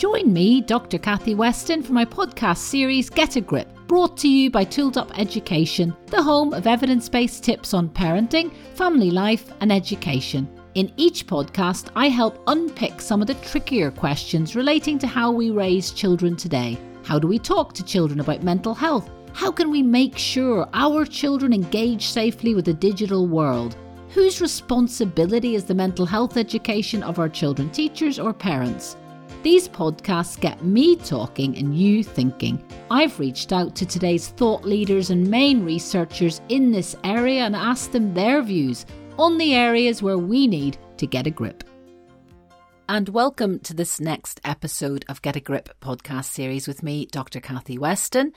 [0.00, 0.96] Join me, Dr.
[0.96, 5.10] Kathy Weston, for my podcast series Get a Grip, brought to you by Tooled Up
[5.18, 10.48] Education, the home of evidence based tips on parenting, family life, and education.
[10.74, 15.50] In each podcast, I help unpick some of the trickier questions relating to how we
[15.50, 16.78] raise children today.
[17.04, 19.10] How do we talk to children about mental health?
[19.34, 23.76] How can we make sure our children engage safely with the digital world?
[24.14, 28.96] Whose responsibility is the mental health education of our children, teachers, or parents?
[29.42, 32.62] These podcasts get me talking and you thinking.
[32.90, 37.92] I've reached out to today's thought leaders and main researchers in this area and asked
[37.92, 38.84] them their views
[39.18, 41.64] on the areas where we need to get a grip.
[42.86, 47.40] And welcome to this next episode of Get a Grip podcast series with me, Dr.
[47.40, 48.34] Kathy Weston.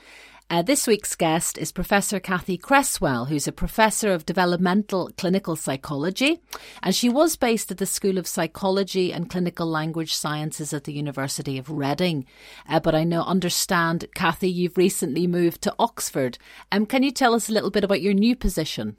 [0.50, 6.38] Uh, this week's guest is Professor Cathy Creswell, who's a professor of developmental clinical psychology,
[6.82, 10.92] and she was based at the School of Psychology and Clinical Language Sciences at the
[10.92, 12.26] University of Reading.
[12.68, 16.36] Uh, but I know, understand, Cathy, you've recently moved to Oxford.
[16.70, 18.98] Um, can you tell us a little bit about your new position?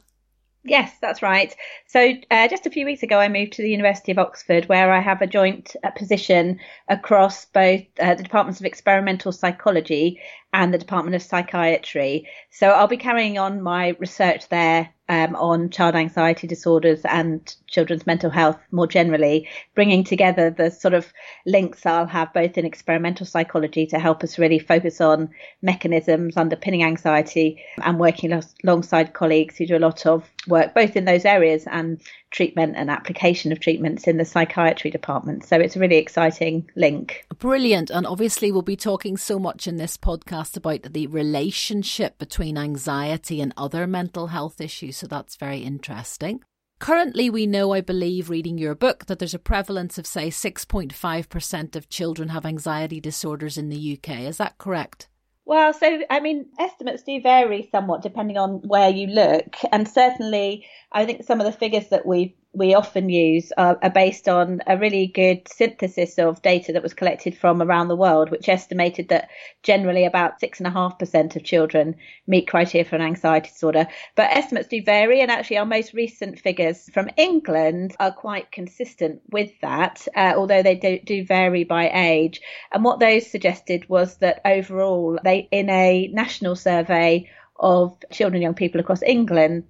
[0.68, 1.56] Yes, that's right.
[1.86, 4.92] So, uh, just a few weeks ago, I moved to the University of Oxford, where
[4.92, 10.20] I have a joint uh, position across both uh, the Departments of Experimental Psychology
[10.56, 12.28] and the Department of Psychiatry.
[12.50, 18.08] So, I'll be carrying on my research there um, on child anxiety disorders and children's
[18.08, 21.12] mental health more generally, bringing together the sort of
[21.46, 25.30] links I'll have both in experimental psychology to help us really focus on
[25.62, 31.06] mechanisms underpinning anxiety and working alongside colleagues who do a lot of work both in
[31.06, 32.02] those areas and
[32.36, 35.46] treatment and application of treatments in the psychiatry department.
[35.46, 37.26] So it's a really exciting link.
[37.40, 37.90] Brilliant.
[37.90, 43.40] And obviously, we'll be talking so much in this podcast about the relationship between anxiety
[43.40, 44.98] and other mental health issues.
[44.98, 46.42] So that's very interesting.
[46.78, 51.76] Currently, we know, I believe, reading your book, that there's a prevalence of, say, 6.5%
[51.76, 54.20] of children have anxiety disorders in the UK.
[54.20, 55.08] Is that correct?
[55.46, 60.66] Well, so I mean, estimates do vary somewhat depending on where you look, and certainly,
[60.92, 64.62] I think some of the figures that we we often use are, are, based on
[64.68, 69.10] a really good synthesis of data that was collected from around the world, which estimated
[69.10, 69.30] that
[69.64, 71.96] generally about six and a half percent of children
[72.28, 73.88] meet criteria for an anxiety disorder.
[74.16, 79.22] But estimates do vary, and actually, our most recent figures from England are quite consistent
[79.30, 82.42] with that, uh, although they do, do vary by age.
[82.72, 88.44] And what those suggested was that overall, they in a national survey of children and
[88.44, 89.64] young people across England,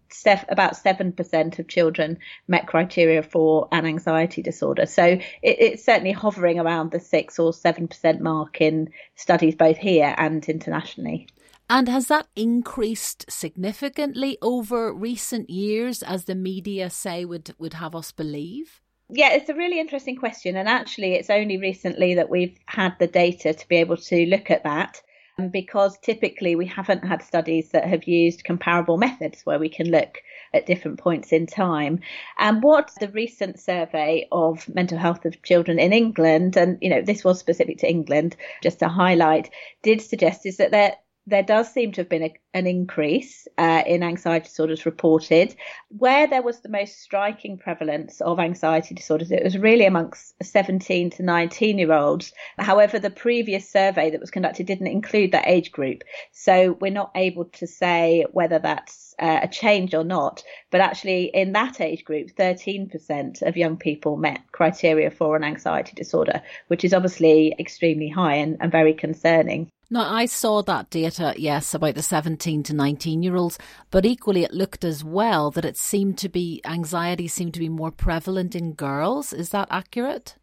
[0.50, 4.85] about 7% of children met criteria for an anxiety disorder.
[4.85, 10.16] So it, it's certainly hovering around the 6 or 7% mark in studies both here
[10.18, 11.28] and internationally.
[11.69, 17.96] And has that increased significantly over recent years, as the media say would, would have
[17.96, 18.81] us believe?
[19.09, 20.56] Yeah, it's a really interesting question.
[20.56, 24.50] And actually, it's only recently that we've had the data to be able to look
[24.50, 25.02] at that
[25.38, 29.91] Um, because typically we haven't had studies that have used comparable methods where we can
[29.91, 30.22] look
[30.53, 32.00] at different points in time.
[32.38, 37.01] And what the recent survey of mental health of children in England, and you know,
[37.01, 39.50] this was specific to England, just to highlight,
[39.84, 40.96] did suggest is that there
[41.28, 45.56] there does seem to have been a, an increase uh, in anxiety disorders reported.
[45.90, 51.09] Where there was the most striking prevalence of anxiety disorders, it was really amongst 17
[51.12, 52.31] to 19 year olds.
[52.59, 56.03] However, the previous survey that was conducted didn't include that age group.
[56.31, 60.44] So we're not able to say whether that's uh, a change or not.
[60.69, 65.94] But actually, in that age group, 13% of young people met criteria for an anxiety
[65.96, 69.72] disorder, which is obviously extremely high and, and very concerning.
[69.90, 73.59] Now, I saw that data, yes, about the 17 to 19 year olds,
[73.91, 77.69] but equally it looked as well that it seemed to be, anxiety seemed to be
[77.69, 79.31] more prevalent in girls.
[79.31, 80.38] Is that accurate?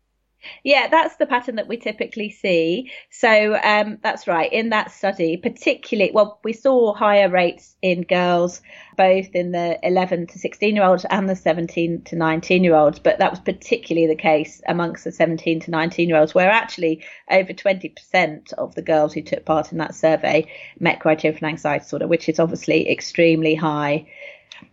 [0.65, 2.91] Yeah, that's the pattern that we typically see.
[3.11, 4.53] So um, that's right.
[4.53, 8.61] In that study, particularly, well, we saw higher rates in girls,
[8.97, 12.99] both in the 11 to 16 year olds and the 17 to 19 year olds,
[12.99, 17.05] but that was particularly the case amongst the 17 to 19 year olds, where actually
[17.31, 20.47] over 20% of the girls who took part in that survey
[20.79, 24.07] met criteria for an anxiety disorder, which is obviously extremely high.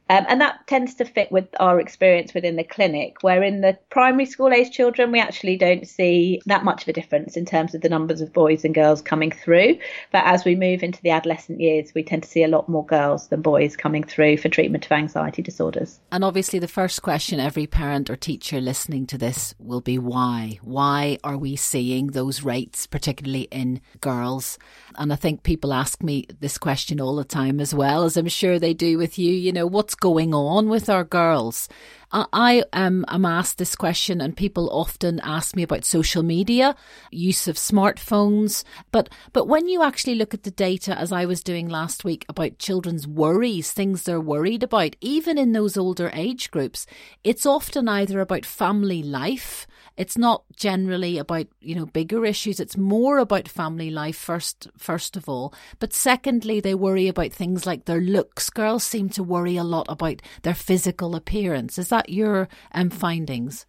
[0.09, 3.77] Um, and that tends to fit with our experience within the clinic, where in the
[3.91, 7.75] primary school age children, we actually don't see that much of a difference in terms
[7.75, 9.77] of the numbers of boys and girls coming through.
[10.11, 12.85] But as we move into the adolescent years, we tend to see a lot more
[12.85, 15.99] girls than boys coming through for treatment of anxiety disorders.
[16.11, 20.57] And obviously, the first question every parent or teacher listening to this will be why?
[20.63, 24.57] Why are we seeing those rates, particularly in girls?
[24.95, 28.27] And I think people ask me this question all the time as well, as I'm
[28.27, 29.31] sure they do with you.
[29.31, 31.67] You know, what's going on with our girls?
[32.11, 36.75] I um, am asked this question, and people often ask me about social media,
[37.11, 38.63] use of smartphones.
[38.91, 42.25] But but when you actually look at the data, as I was doing last week,
[42.27, 46.87] about children's worries, things they're worried about, even in those older age groups,
[47.23, 49.67] it's often either about family life.
[49.95, 52.59] It's not generally about you know bigger issues.
[52.59, 55.53] It's more about family life first, first of all.
[55.77, 58.49] But secondly, they worry about things like their looks.
[58.49, 61.77] Girls seem to worry a lot about their physical appearance.
[61.77, 63.65] Is that your um, findings?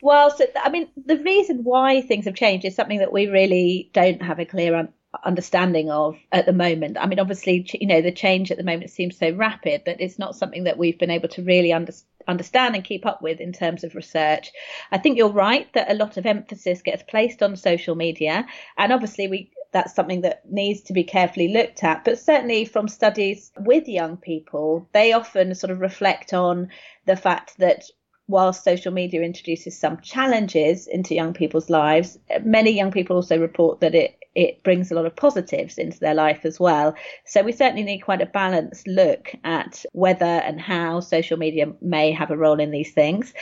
[0.00, 3.90] Well, so I mean, the reason why things have changed is something that we really
[3.92, 4.92] don't have a clear un-
[5.24, 6.98] understanding of at the moment.
[7.00, 10.18] I mean, obviously, you know, the change at the moment seems so rapid that it's
[10.18, 11.92] not something that we've been able to really under-
[12.28, 14.52] understand and keep up with in terms of research.
[14.92, 18.46] I think you're right that a lot of emphasis gets placed on social media,
[18.76, 22.04] and obviously, we that's something that needs to be carefully looked at.
[22.04, 26.68] But certainly from studies with young people, they often sort of reflect on
[27.06, 27.84] the fact that
[28.26, 33.80] while social media introduces some challenges into young people's lives, many young people also report
[33.80, 36.94] that it it brings a lot of positives into their life as well.
[37.24, 42.12] So we certainly need quite a balanced look at whether and how social media may
[42.12, 43.32] have a role in these things.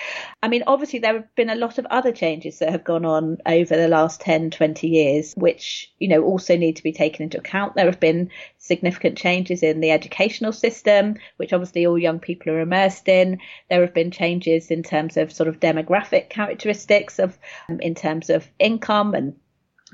[0.42, 3.38] I mean, obviously, there have been a lot of other changes that have gone on
[3.46, 7.38] over the last 10, 20 years, which, you know, also need to be taken into
[7.38, 7.74] account.
[7.74, 12.60] There have been significant changes in the educational system, which obviously all young people are
[12.60, 13.38] immersed in.
[13.70, 18.30] There have been changes in terms of sort of demographic characteristics of, um, in terms
[18.30, 19.34] of income and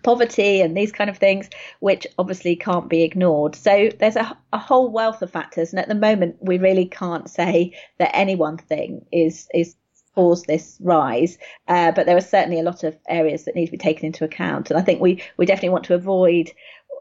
[0.02, 1.48] poverty and these kind of things,
[1.80, 3.54] which obviously can't be ignored.
[3.54, 7.28] So there's a, a, whole wealth of factors, and at the moment we really can't
[7.28, 9.76] say that any one thing is is
[10.14, 11.38] caused this rise.
[11.68, 14.24] Uh, but there are certainly a lot of areas that need to be taken into
[14.24, 16.50] account, and I think we we definitely want to avoid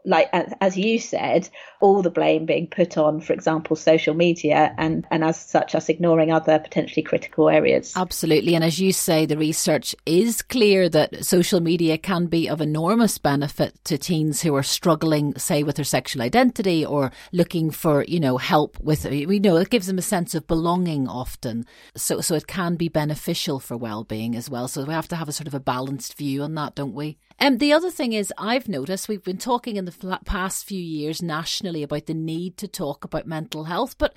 [0.04, 0.28] like
[0.60, 1.48] as you said,
[1.80, 5.88] all the blame being put on, for example, social media, and and as such, us
[5.88, 7.92] ignoring other potentially critical areas.
[7.96, 12.60] Absolutely, and as you say, the research is clear that social media can be of
[12.60, 18.04] enormous benefit to teens who are struggling, say, with their sexual identity or looking for
[18.04, 19.04] you know help with.
[19.04, 21.66] We know it gives them a sense of belonging often,
[21.96, 24.68] so so it can be beneficial for well being as well.
[24.68, 27.18] So we have to have a sort of a balanced view on that, don't we?
[27.42, 31.20] Um, the other thing is, I've noticed we've been talking in the past few years
[31.20, 34.14] nationally about the need to talk about mental health, but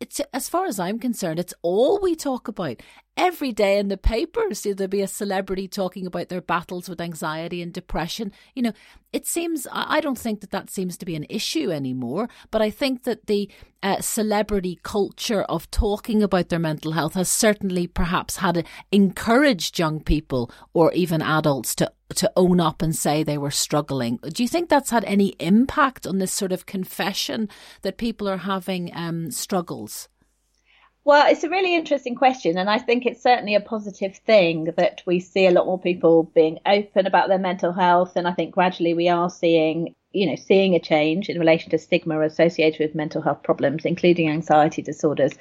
[0.00, 2.80] it's as far as I'm concerned, it's all we talk about
[3.16, 4.62] every day in the papers.
[4.62, 8.32] There'll be a celebrity talking about their battles with anxiety and depression.
[8.54, 8.72] You know,
[9.12, 12.28] it seems I don't think that that seems to be an issue anymore.
[12.50, 13.48] But I think that the
[13.82, 20.00] uh, celebrity culture of talking about their mental health has certainly perhaps had encouraged young
[20.00, 24.18] people or even adults to to own up and say they were struggling.
[24.22, 27.48] Do you think that's had any impact on this sort of confession
[27.82, 30.08] that people are having um, struggles?
[31.06, 35.02] Well, it's a really interesting question, and I think it's certainly a positive thing that
[35.04, 38.54] we see a lot more people being open about their mental health, and I think
[38.54, 42.94] gradually we are seeing, you know, seeing a change in relation to stigma associated with
[42.94, 45.32] mental health problems, including anxiety disorders.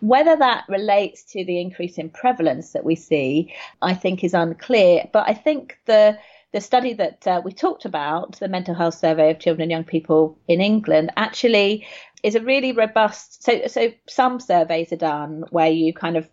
[0.00, 5.08] Whether that relates to the increase in prevalence that we see, I think is unclear,
[5.12, 6.18] but I think the
[6.52, 9.84] the study that uh, we talked about, the mental health survey of children and young
[9.84, 11.86] people in England, actually
[12.22, 13.42] is a really robust.
[13.42, 16.28] So, so some surveys are done where you kind of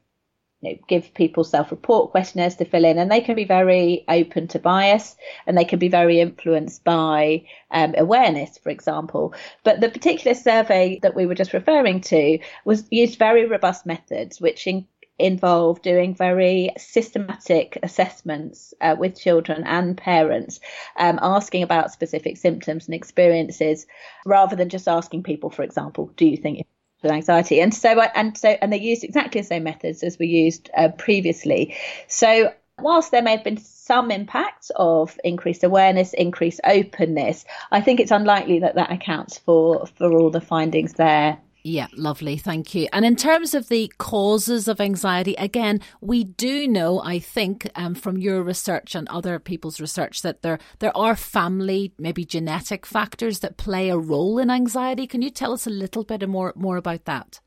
[0.62, 4.48] you know, give people self-report questionnaires to fill in, and they can be very open
[4.50, 5.16] to bias,
[5.48, 9.34] and they can be very influenced by um, awareness, for example.
[9.64, 14.42] But the particular survey that we were just referring to was used very robust methods,
[14.42, 14.86] which in,
[15.20, 20.60] involve doing very systematic assessments uh, with children and parents,
[20.98, 23.86] um, asking about specific symptoms and experiences,
[24.26, 26.66] rather than just asking people, for example, do you think
[27.04, 27.62] with anxiety?
[27.62, 30.90] And so, and so, and they used exactly the same methods as we used uh,
[30.90, 31.76] previously.
[32.08, 38.00] So, whilst there may have been some impact of increased awareness, increased openness, I think
[38.00, 41.40] it's unlikely that that accounts for for all the findings there.
[41.70, 42.36] Yeah, lovely.
[42.38, 42.88] Thank you.
[42.92, 47.94] And in terms of the causes of anxiety, again, we do know, I think, um,
[47.94, 53.42] from your research and other people's research, that there there are family, maybe genetic factors
[53.42, 55.06] that play a role in anxiety.
[55.06, 57.40] Can you tell us a little bit more more about that?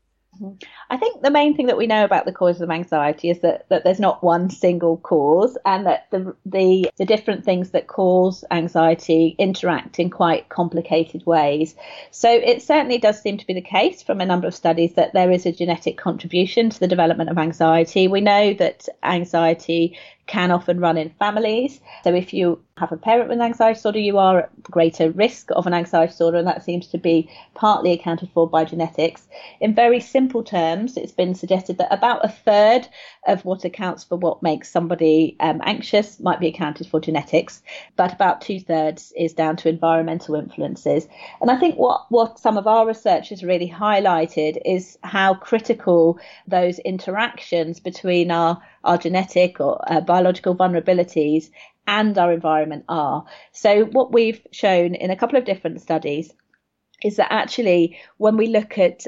[0.89, 3.67] I think the main thing that we know about the causes of anxiety is that,
[3.69, 8.43] that there's not one single cause and that the, the, the different things that cause
[8.51, 11.75] anxiety interact in quite complicated ways.
[12.11, 15.13] So it certainly does seem to be the case from a number of studies that
[15.13, 18.07] there is a genetic contribution to the development of anxiety.
[18.07, 21.81] We know that anxiety can often run in families.
[22.03, 25.49] So if you have a parent with an anxiety disorder, you are at greater risk
[25.51, 29.27] of an anxiety disorder, and that seems to be partly accounted for by genetics.
[29.59, 32.87] In very simple terms, it's been suggested that about a third
[33.27, 37.61] of what accounts for what makes somebody um, anxious might be accounted for genetics,
[37.95, 41.07] but about two thirds is down to environmental influences.
[41.41, 46.17] And I think what, what some of our research has really highlighted is how critical
[46.47, 51.49] those interactions between our, our genetic or uh, biological vulnerabilities
[51.87, 53.25] and our environment are.
[53.51, 56.33] So, what we've shown in a couple of different studies
[57.03, 59.05] is that actually, when we look at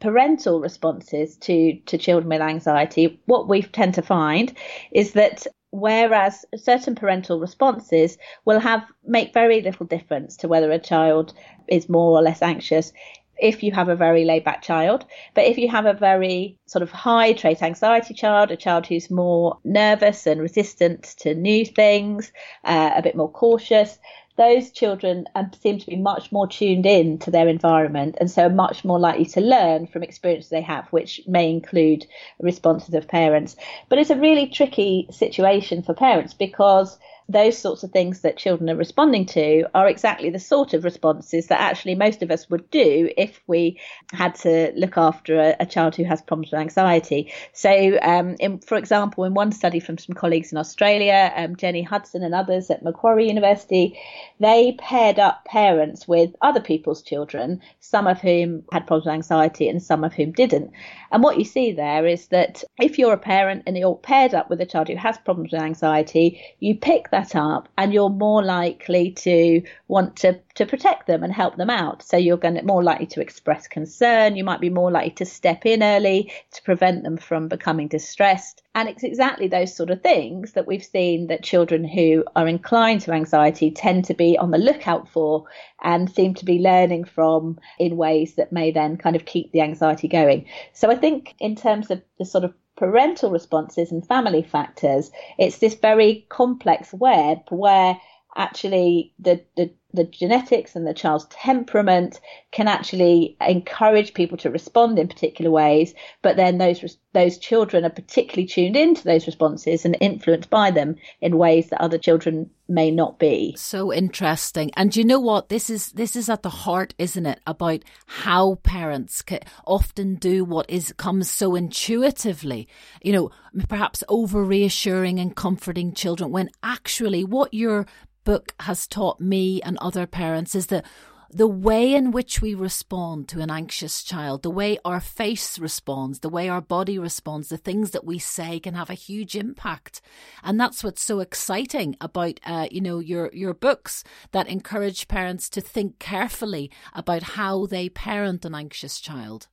[0.00, 4.52] parental responses to, to children with anxiety, what we tend to find
[4.92, 10.78] is that whereas certain parental responses will have make very little difference to whether a
[10.78, 11.34] child
[11.68, 12.92] is more or less anxious
[13.38, 15.04] if you have a very laid back child.
[15.34, 19.10] But if you have a very sort of high trait anxiety child, a child who's
[19.10, 22.32] more nervous and resistant to new things,
[22.64, 23.98] uh, a bit more cautious,
[24.38, 28.46] those children um, seem to be much more tuned in to their environment and so
[28.46, 32.06] are much more likely to learn from experiences they have, which may include
[32.38, 33.56] responses of parents.
[33.88, 38.70] But it's a really tricky situation for parents because those sorts of things that children
[38.70, 42.70] are responding to are exactly the sort of responses that actually most of us would
[42.70, 43.78] do if we
[44.12, 47.30] had to look after a, a child who has problems with anxiety.
[47.52, 51.82] So, um, in, for example, in one study from some colleagues in Australia, um, Jennie
[51.82, 53.98] Hudson and others at Macquarie University,
[54.40, 59.68] they paired up parents with other people's children, some of whom had problems with anxiety
[59.68, 60.70] and some of whom didn't.
[61.10, 64.48] And what you see there is that if you're a parent and you're paired up
[64.48, 68.08] with a child who has problems with anxiety, you pick that that up and you're
[68.08, 72.02] more likely to want to, to protect them and help them out.
[72.02, 74.36] So you're going to more likely to express concern.
[74.36, 78.62] You might be more likely to step in early to prevent them from becoming distressed.
[78.74, 83.00] And it's exactly those sort of things that we've seen that children who are inclined
[83.02, 85.44] to anxiety tend to be on the lookout for
[85.82, 89.60] and seem to be learning from in ways that may then kind of keep the
[89.60, 90.46] anxiety going.
[90.72, 95.58] So I think in terms of the sort of parental responses and family factors, it's
[95.58, 98.00] this very complex web where
[98.36, 102.20] actually the, the the genetics and the child's temperament
[102.52, 107.90] can actually encourage people to respond in particular ways but then those those children are
[107.90, 112.90] particularly tuned into those responses and influenced by them in ways that other children may
[112.90, 113.54] not be.
[113.56, 114.70] So interesting.
[114.76, 115.48] And you know what?
[115.48, 119.24] This is this is at the heart isn't it about how parents
[119.66, 122.68] often do what is comes so intuitively.
[123.02, 123.30] You know
[123.68, 127.86] perhaps over reassuring and comforting children when actually what you're
[128.28, 130.84] book has taught me and other parents is that
[131.30, 136.20] the way in which we respond to an anxious child, the way our face responds,
[136.20, 140.00] the way our body responds, the things that we say can have a huge impact.
[140.42, 145.50] And that's what's so exciting about, uh, you know, your, your books that encourage parents
[145.50, 149.48] to think carefully about how they parent an anxious child.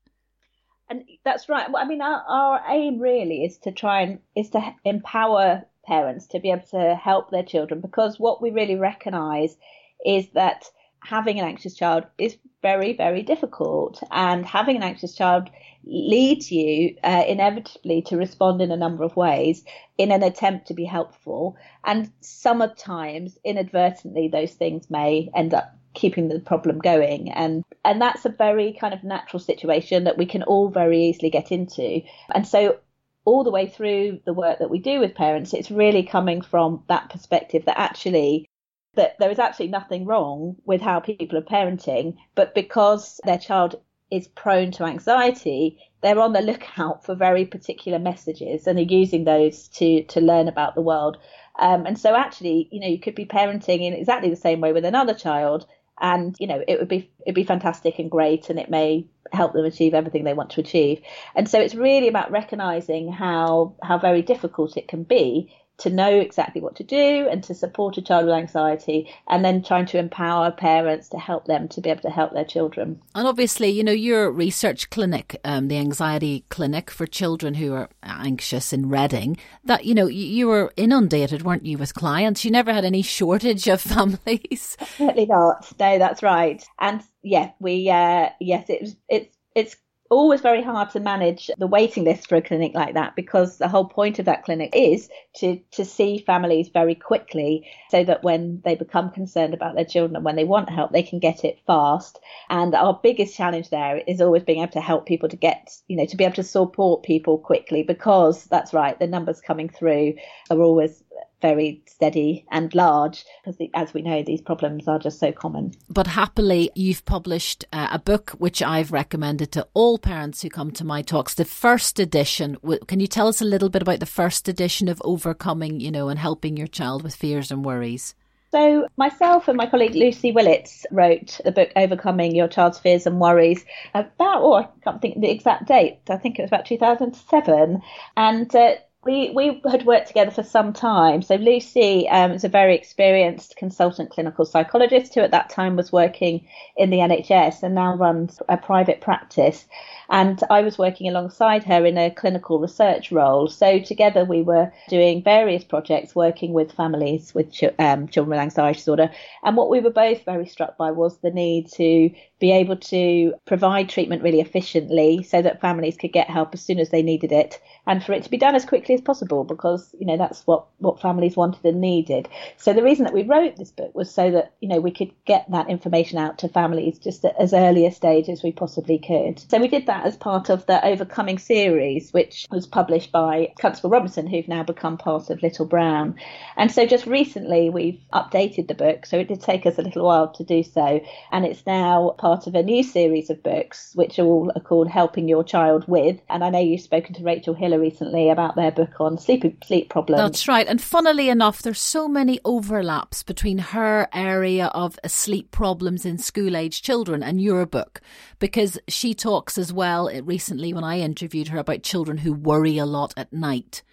[0.90, 1.68] And that's right.
[1.76, 6.40] I mean, our, our aim really is to try and is to empower parents to
[6.40, 9.58] be able to help their children because what we really recognize
[10.06, 10.66] is that
[11.04, 14.02] having an anxious child is very, very difficult.
[14.12, 15.50] And having an anxious child
[15.86, 19.64] leads you uh, inevitably to respond in a number of ways
[19.98, 21.58] in an attempt to be helpful.
[21.84, 28.26] And sometimes, inadvertently, those things may end up keeping the problem going and and that's
[28.26, 32.02] a very kind of natural situation that we can all very easily get into
[32.34, 32.78] and so
[33.26, 36.84] all the way through the work that we do with parents, it's really coming from
[36.88, 38.48] that perspective that actually
[38.96, 43.76] that there is absolutely nothing wrong with how people are parenting, but because their child
[44.12, 49.24] is prone to anxiety, they're on the lookout for very particular messages and are using
[49.24, 51.18] those to to learn about the world.
[51.60, 54.74] Um, and so actually, you know, you could be parenting in exactly the same way
[54.74, 55.66] with another child,
[56.02, 59.54] and you know it would be it'd be fantastic and great and it may help
[59.54, 61.02] them achieve everything they want to achieve
[61.36, 66.20] and so it's really about recognizing how how very difficult it can be to know
[66.20, 69.98] exactly what to do and to support a child with anxiety and then trying to
[69.98, 73.02] empower parents to help them to be able to help their children.
[73.14, 77.90] And obviously, you know, your research clinic, um, the anxiety clinic for children who are
[78.04, 82.46] anxious in Reading, that, you know, you, were inundated, weren't you, with clients?
[82.46, 84.78] You never had any shortage of families.
[84.98, 85.72] Certainly not.
[85.80, 86.64] No, that's right.
[86.80, 89.76] And yeah, we, uh, yes, it was, it's, it's
[90.10, 93.68] always very hard to manage the waiting list for a clinic like that because the
[93.68, 98.62] whole point of that clinic is to to see families very quickly so that when
[98.64, 101.60] they become concerned about their children and when they want help they can get it
[101.66, 102.20] fast.
[102.50, 105.98] And our biggest challenge there is always being able to help people to get you
[105.98, 110.16] know to be able to support people quickly because that's right the numbers coming through
[110.50, 111.04] are always
[111.42, 115.74] very steady and large because, as we know, these problems are just so common.
[115.90, 120.72] But happily, you've published uh, a book which I've recommended to all parents who come
[120.72, 121.34] to my talks.
[121.34, 122.58] The first edition.
[122.88, 126.10] Can you tell us a little bit about the first edition of Overcoming, you know,
[126.10, 128.16] and helping your child with fears and worries?
[128.56, 133.20] So, myself and my colleague Lucy Willetts wrote the book Overcoming Your Child's Fears and
[133.20, 136.00] Worries about, oh, I can't think the exact date.
[136.10, 137.82] I think it was about 2007.
[138.16, 141.22] And uh, we we had worked together for some time.
[141.22, 145.92] So Lucy um, is a very experienced consultant clinical psychologist who at that time was
[145.92, 146.46] working
[146.76, 149.66] in the NHS and now runs a private practice.
[150.10, 153.48] And I was working alongside her in a clinical research role.
[153.48, 158.78] So together we were doing various projects working with families with um, children with anxiety
[158.78, 159.10] disorder.
[159.44, 162.10] And what we were both very struck by was the need to
[162.40, 166.80] be able to provide treatment really efficiently so that families could get help as soon
[166.80, 169.96] as they needed it and for it to be done as quickly as possible because
[169.98, 173.56] you know that's what what families wanted and needed so the reason that we wrote
[173.56, 177.00] this book was so that you know we could get that information out to families
[177.00, 180.18] just at as early a stage as we possibly could so we did that as
[180.18, 185.30] part of the overcoming series which was published by constable robinson who've now become part
[185.30, 186.16] of little brown
[186.58, 190.06] and so just recently we've updated the book so it did take us a little
[190.06, 191.00] while to do so
[191.32, 194.90] and it's now part of a new series of books which are all are called
[194.90, 198.72] helping your child with and i know you've spoken to rachel Hiller recently about their
[198.72, 200.22] book on sleep sleep problems.
[200.22, 200.68] That's right.
[200.68, 206.56] And funnily enough, there's so many overlaps between her area of sleep problems in school
[206.56, 208.02] age children and your book,
[208.40, 212.78] because she talks as well eh, recently when I interviewed her about children who worry
[212.78, 213.84] a lot at night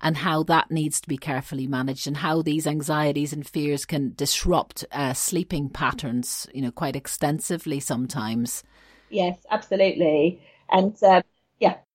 [0.00, 4.14] and how that needs to be carefully managed and how these anxieties and fears can
[4.16, 8.64] disrupt uh, sleeping patterns, you know, quite extensively sometimes.
[9.10, 10.40] Yes, absolutely.
[10.70, 11.22] And uh.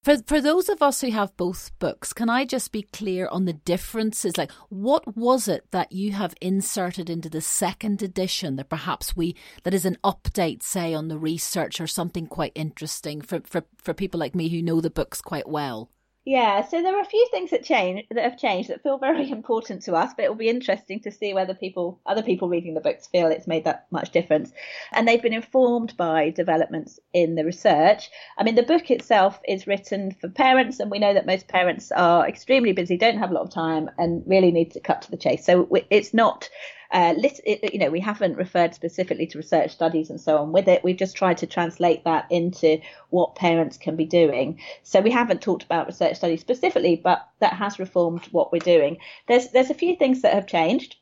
[0.08, 3.44] For for those of us who have both books, can I just be clear on
[3.44, 4.38] the differences?
[4.38, 9.36] Like, what was it that you have inserted into the second edition that perhaps we
[9.64, 13.92] that is an update, say, on the research or something quite interesting for for for
[13.92, 15.90] people like me who know the books quite well?
[16.24, 19.30] Yeah, so there are a few things that change that have changed that feel very
[19.32, 22.74] important to us, but it will be interesting to see whether people, other people reading
[22.74, 24.52] the books, feel it's made that much difference.
[24.92, 28.10] And they've been informed by developments in the research.
[28.36, 31.90] I mean, the book itself is written for parents, and we know that most parents
[31.92, 35.10] are extremely busy, don't have a lot of time, and really need to cut to
[35.10, 35.46] the chase.
[35.46, 36.50] So it's not
[36.90, 40.52] uh, lit, it, you know, we haven't referred specifically to research studies and so on
[40.52, 40.82] with it.
[40.82, 44.58] We've just tried to translate that into what parents can be doing.
[44.82, 48.98] So we haven't talked about research studies specifically, but that has reformed what we're doing.
[49.26, 50.96] There's there's a few things that have changed.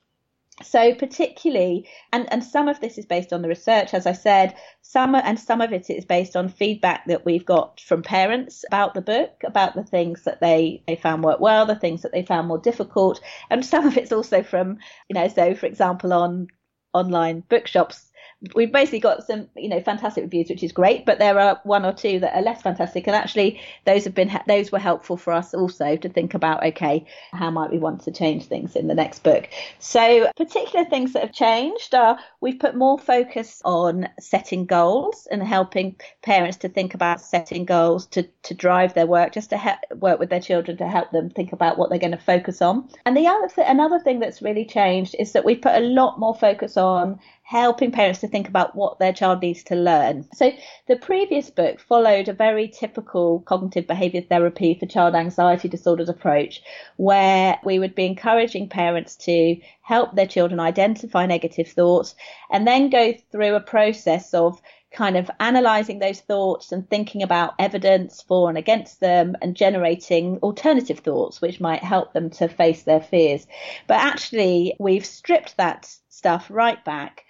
[0.62, 4.56] So particularly, and, and some of this is based on the research, as I said,
[4.80, 8.94] some and some of it is based on feedback that we've got from parents about
[8.94, 12.22] the book, about the things that they, they found work well, the things that they
[12.22, 14.78] found more difficult, and some of it's also from,
[15.10, 16.48] you know, so for example on
[16.94, 18.05] online bookshops
[18.54, 21.84] we've basically got some you know fantastic reviews which is great but there are one
[21.84, 25.32] or two that are less fantastic and actually those have been those were helpful for
[25.32, 28.94] us also to think about okay how might we want to change things in the
[28.94, 29.48] next book?
[29.78, 35.42] So particular things that have changed are we've put more focus on setting goals and
[35.42, 40.18] helping parents to think about setting goals to to drive their work just to work
[40.18, 42.88] with their children to help them think about what they're going to focus on.
[43.04, 46.18] And the other th- another thing that's really changed is that we've put a lot
[46.18, 50.26] more focus on helping parents to think about what their child needs to learn.
[50.34, 50.50] So
[50.88, 56.60] the previous book followed a very typical cognitive behavior therapy for child anxiety disorders approach,
[56.96, 62.16] where we would be encouraging parents to help their children identify negative thoughts
[62.50, 67.54] and then go through a process of kind of analyzing those thoughts and thinking about
[67.60, 72.82] evidence for and against them and generating alternative thoughts which might help them to face
[72.82, 73.46] their fears.
[73.86, 77.22] But actually, we've stripped that stuff right back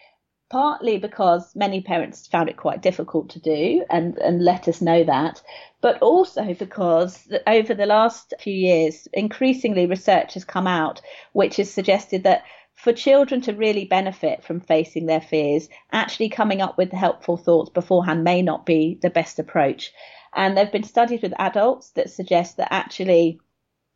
[0.48, 5.02] partly because many parents found it quite difficult to do and, and let us know
[5.04, 5.42] that,
[5.80, 11.00] but also because over the last few years, increasingly research has come out
[11.32, 16.60] which has suggested that for children to really benefit from facing their fears, actually coming
[16.60, 19.92] up with helpful thoughts beforehand may not be the best approach.
[20.34, 23.40] And there have been studies with adults that suggest that actually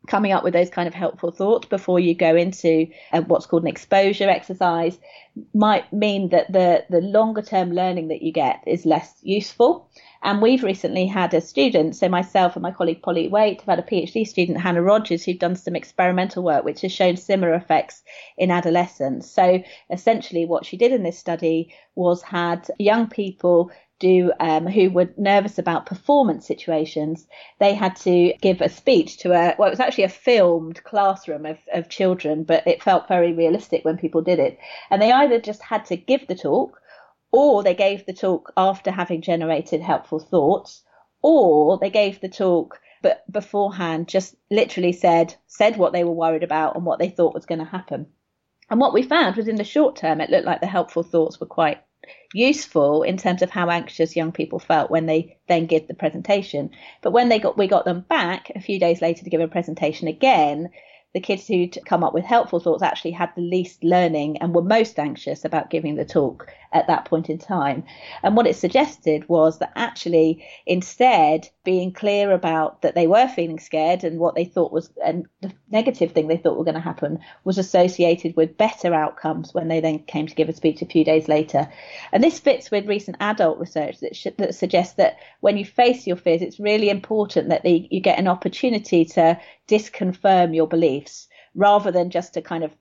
[0.06, 3.62] coming up with those kind of helpful thoughts before you go into uh, what's called
[3.62, 4.98] an exposure exercise
[5.54, 9.90] might mean that the the longer term learning that you get is less useful
[10.22, 13.78] and we've recently had a student, so myself and my colleague Polly Waite have had
[13.78, 18.02] a PhD student, Hannah Rogers, who've done some experimental work which has shown similar effects
[18.36, 19.30] in adolescents.
[19.30, 24.90] So essentially, what she did in this study was had young people do um, who
[24.90, 27.26] were nervous about performance situations,
[27.60, 31.46] they had to give a speech to a well, it was actually a filmed classroom
[31.46, 34.58] of, of children, but it felt very realistic when people did it.
[34.90, 36.80] And they either just had to give the talk
[37.30, 40.82] or they gave the talk after having generated helpful thoughts,
[41.22, 46.42] or they gave the talk but beforehand just literally said said what they were worried
[46.42, 48.06] about and what they thought was going to happen.
[48.68, 51.40] And what we found was in the short term, it looked like the helpful thoughts
[51.40, 51.82] were quite
[52.32, 56.70] useful in terms of how anxious young people felt when they then give the presentation.
[57.02, 59.48] But when they got we got them back a few days later to give a
[59.48, 60.70] presentation again,
[61.12, 64.62] the kids who'd come up with helpful thoughts actually had the least learning and were
[64.62, 67.82] most anxious about giving the talk at that point in time.
[68.22, 73.58] And what it suggested was that actually, instead, being clear about that they were feeling
[73.58, 76.80] scared and what they thought was and the negative thing they thought were going to
[76.80, 80.86] happen was associated with better outcomes when they then came to give a speech a
[80.86, 81.68] few days later.
[82.12, 86.16] And this fits with recent adult research that, that suggests that when you face your
[86.16, 89.38] fears, it's really important that you get an opportunity to
[89.70, 92.74] disconfirm your beliefs rather than just to kind of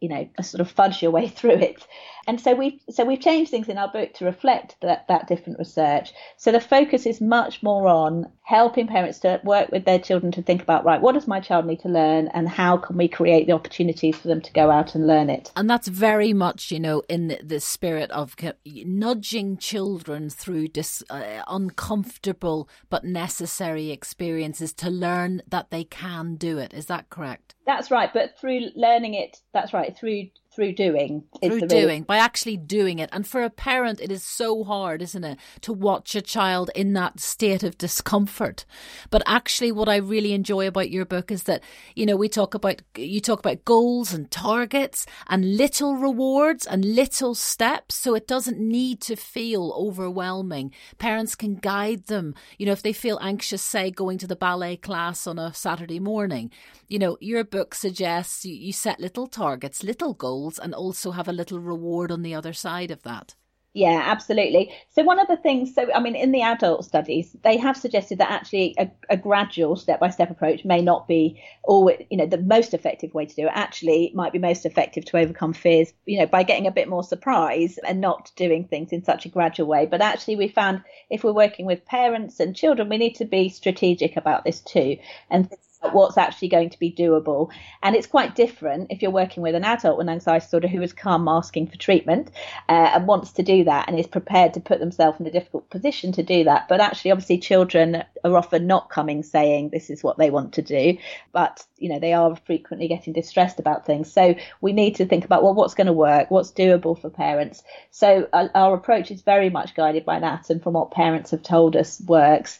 [0.00, 1.86] you know sort of fudge your way through it.
[2.28, 5.58] And so we've so we've changed things in our book to reflect that that different
[5.58, 6.12] research.
[6.36, 10.42] So the focus is much more on helping parents to work with their children to
[10.42, 13.46] think about right what does my child need to learn and how can we create
[13.46, 15.52] the opportunities for them to go out and learn it?
[15.54, 21.42] And that's very much you know in the spirit of nudging children through dis, uh,
[21.46, 26.74] uncomfortable but necessary experiences to learn that they can do it.
[26.74, 27.54] Is that correct?
[27.66, 31.24] That's right but through learning it that's right through through doing.
[31.42, 33.10] Through doing, by actually doing it.
[33.12, 36.94] And for a parent, it is so hard, isn't it, to watch a child in
[36.94, 38.64] that state of discomfort.
[39.10, 41.62] But actually, what I really enjoy about your book is that,
[41.94, 46.84] you know, we talk about, you talk about goals and targets and little rewards and
[46.84, 47.94] little steps.
[47.94, 50.72] So it doesn't need to feel overwhelming.
[50.96, 52.34] Parents can guide them.
[52.56, 56.00] You know, if they feel anxious, say, going to the ballet class on a Saturday
[56.00, 56.50] morning,
[56.88, 61.10] you know, your book suggests you, you set little targets, little goals goals and also
[61.10, 63.34] have a little reward on the other side of that.
[63.74, 64.72] Yeah, absolutely.
[64.94, 68.16] So one of the things, so I mean, in the adult studies, they have suggested
[68.18, 72.72] that actually a, a gradual step-by-step approach may not be always, you know, the most
[72.72, 73.52] effective way to do it.
[73.52, 77.04] Actually, might be most effective to overcome fears, you know, by getting a bit more
[77.04, 79.84] surprise and not doing things in such a gradual way.
[79.84, 83.50] But actually, we found if we're working with parents and children, we need to be
[83.50, 84.96] strategic about this too,
[85.28, 85.50] and
[85.92, 87.50] what's actually going to be doable.
[87.82, 90.80] And it's quite different if you're working with an adult with an anxiety disorder who
[90.80, 92.30] has come asking for treatment
[92.68, 95.68] uh, and wants to do that and is prepared to put themselves in a difficult
[95.70, 96.68] position to do that.
[96.68, 100.62] But actually, obviously, children are often not coming saying this is what they want to
[100.62, 100.98] do,
[101.32, 104.12] but you know they are frequently getting distressed about things.
[104.12, 107.62] So we need to think about well, what's going to work, what's doable for parents.
[107.90, 111.42] So uh, our approach is very much guided by that and from what parents have
[111.42, 112.58] told us works.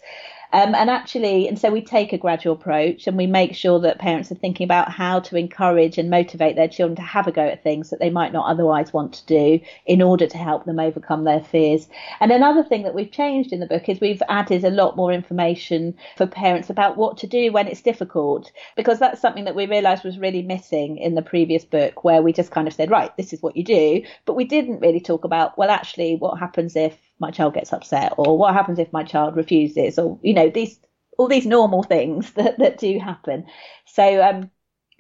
[0.52, 3.98] Um, and actually, and so we take a gradual approach and we make sure that
[3.98, 7.42] parents are thinking about how to encourage and motivate their children to have a go
[7.42, 10.78] at things that they might not otherwise want to do in order to help them
[10.78, 11.88] overcome their fears.
[12.20, 15.12] And another thing that we've changed in the book is we've added a lot more
[15.12, 19.66] information for parents about what to do when it's difficult, because that's something that we
[19.66, 23.16] realised was really missing in the previous book, where we just kind of said, right,
[23.16, 24.02] this is what you do.
[24.24, 28.12] But we didn't really talk about, well, actually, what happens if my child gets upset
[28.18, 30.78] or what happens if my child refuses or you know these
[31.18, 33.46] all these normal things that, that do happen.
[33.86, 34.50] So um,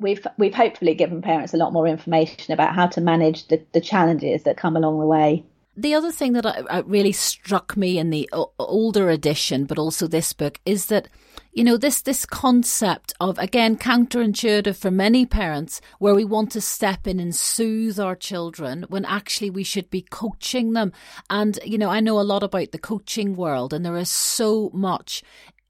[0.00, 3.80] we've we've hopefully given parents a lot more information about how to manage the, the
[3.80, 5.44] challenges that come along the way
[5.76, 10.06] the other thing that I really struck me in the uh, older edition, but also
[10.06, 11.08] this book, is that
[11.52, 16.60] you know this this concept of again counterintuitive for many parents, where we want to
[16.60, 20.92] step in and soothe our children when actually we should be coaching them.
[21.28, 24.70] And you know, I know a lot about the coaching world, and there is so
[24.72, 25.22] much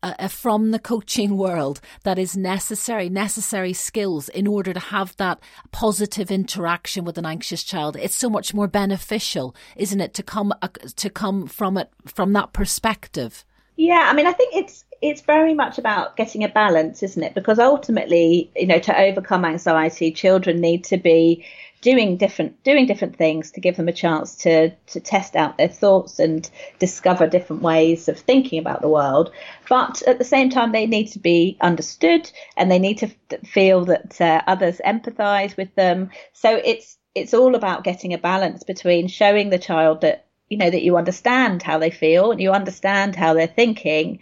[0.03, 5.41] uh, from the coaching world that is necessary, necessary skills in order to have that
[5.73, 7.97] positive interaction with an anxious child.
[7.97, 12.33] It's so much more beneficial, isn't it, to come uh, to come from it from
[12.35, 13.45] that perspective?
[13.77, 17.35] Yeah, I mean, I think it's it's very much about getting a balance, isn't it?
[17.35, 21.45] Because ultimately, you know, to overcome anxiety, children need to be
[21.87, 25.68] doing different doing different things to give them a chance to to test out their
[25.68, 29.31] thoughts and discover different ways of thinking about the world.
[29.68, 33.09] But at the same time they need to be understood and they need to
[33.44, 36.11] feel that uh, others empathize with them.
[36.33, 40.70] So it's it's all about getting a balance between showing the child that you know
[40.70, 44.18] that you understand how they feel and you understand how they're thinking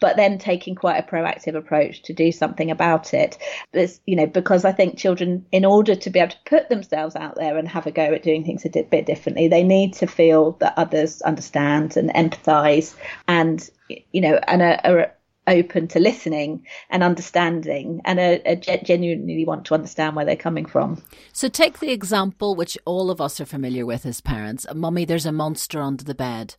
[0.00, 3.38] but then taking quite a proactive approach to do something about it.
[3.72, 7.36] You know, because I think children, in order to be able to put themselves out
[7.36, 10.52] there and have a go at doing things a bit differently, they need to feel
[10.60, 12.94] that others understand and empathise
[13.26, 15.12] and, you know, and are, are
[15.46, 20.66] open to listening and understanding and are, are genuinely want to understand where they're coming
[20.66, 21.00] from.
[21.32, 24.66] So take the example which all of us are familiar with as parents.
[24.74, 26.56] Mummy, there's a monster under the bed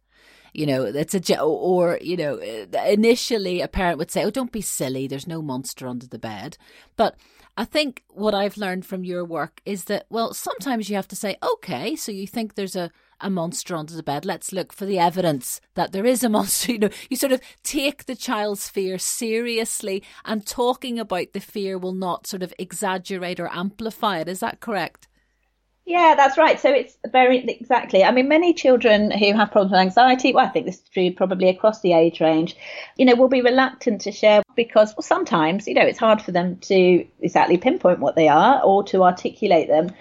[0.54, 2.38] you know, it's a, or, you know,
[2.86, 5.08] initially a parent would say, oh, don't be silly.
[5.08, 6.58] There's no monster under the bed.
[6.96, 7.16] But
[7.58, 11.16] I think what I've learned from your work is that, well, sometimes you have to
[11.16, 14.26] say, okay, so you think there's a, a monster under the bed.
[14.26, 16.74] Let's look for the evidence that there is a monster.
[16.74, 21.80] You know, you sort of take the child's fear seriously, and talking about the fear
[21.80, 24.30] will not sort of exaggerate or amplify it.
[24.30, 25.07] Is that correct?
[25.88, 26.60] Yeah, that's right.
[26.60, 28.04] So it's very exactly.
[28.04, 31.13] I mean, many children who have problems with anxiety, well, I think this is true
[31.13, 32.58] probably across the age range,
[32.97, 36.34] you know, will be reluctant to share because well, sometimes, you know, it's hard for
[36.34, 39.91] them to exactly pinpoint what they are or to articulate them.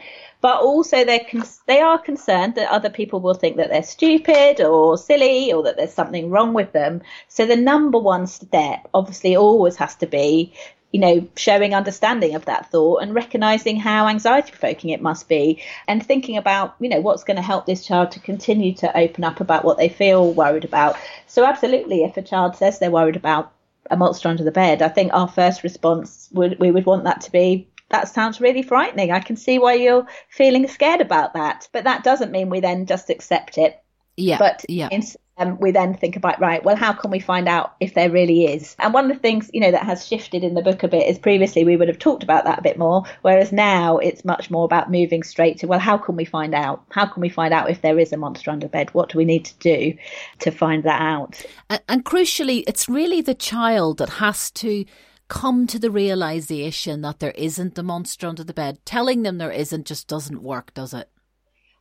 [0.40, 1.24] But also, they're
[1.66, 5.76] they are concerned that other people will think that they're stupid or silly or that
[5.76, 7.02] there's something wrong with them.
[7.28, 10.52] So the number one step, obviously, always has to be
[10.92, 15.62] you know, showing understanding of that thought and recognizing how anxiety provoking it must be
[15.88, 19.24] and thinking about, you know, what's going to help this child to continue to open
[19.24, 20.96] up about what they feel worried about.
[21.26, 23.52] So, absolutely, if a child says they're worried about
[23.90, 27.20] a monster under the bed, I think our first response would, we would want that
[27.22, 29.12] to be that sounds really frightening.
[29.12, 31.68] I can see why you're feeling scared about that.
[31.72, 33.80] But that doesn't mean we then just accept it.
[34.16, 34.38] Yeah.
[34.38, 34.88] But yeah.
[34.90, 35.02] In,
[35.38, 38.46] um, we then think about right well how can we find out if there really
[38.46, 38.74] is?
[38.78, 41.06] And one of the things you know that has shifted in the book a bit
[41.06, 44.50] is previously we would have talked about that a bit more whereas now it's much
[44.50, 46.82] more about moving straight to well how can we find out?
[46.90, 48.92] How can we find out if there is a monster under bed?
[48.94, 49.96] What do we need to do
[50.40, 51.44] to find that out?
[51.68, 54.84] And, and crucially it's really the child that has to
[55.28, 58.78] come to the realization that there isn't a monster under the bed.
[58.84, 61.08] Telling them there isn't just doesn't work does it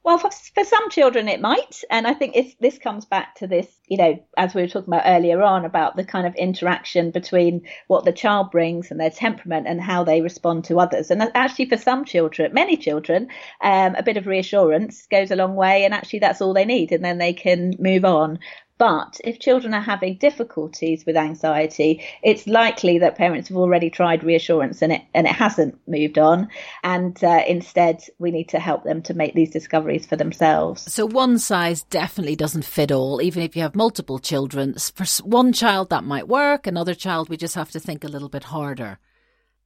[0.06, 1.84] well, for, for some children, it might.
[1.90, 4.94] And I think if this comes back to this, you know, as we were talking
[4.94, 9.10] about earlier on, about the kind of interaction between what the child brings and their
[9.10, 11.10] temperament and how they respond to others.
[11.10, 13.30] And actually, for some children, many children,
[13.62, 15.86] um, a bit of reassurance goes a long way.
[15.86, 16.92] And actually, that's all they need.
[16.92, 18.38] And then they can move on.
[18.78, 24.24] But if children are having difficulties with anxiety, it's likely that parents have already tried
[24.24, 26.50] reassurance and it and it hasn't moved on.
[26.84, 30.92] And uh, instead, we need to help them to make these discoveries for themselves.
[30.92, 33.22] So one size definitely doesn't fit all.
[33.22, 37.38] Even if you have multiple children, for one child that might work, another child we
[37.38, 39.00] just have to think a little bit harder.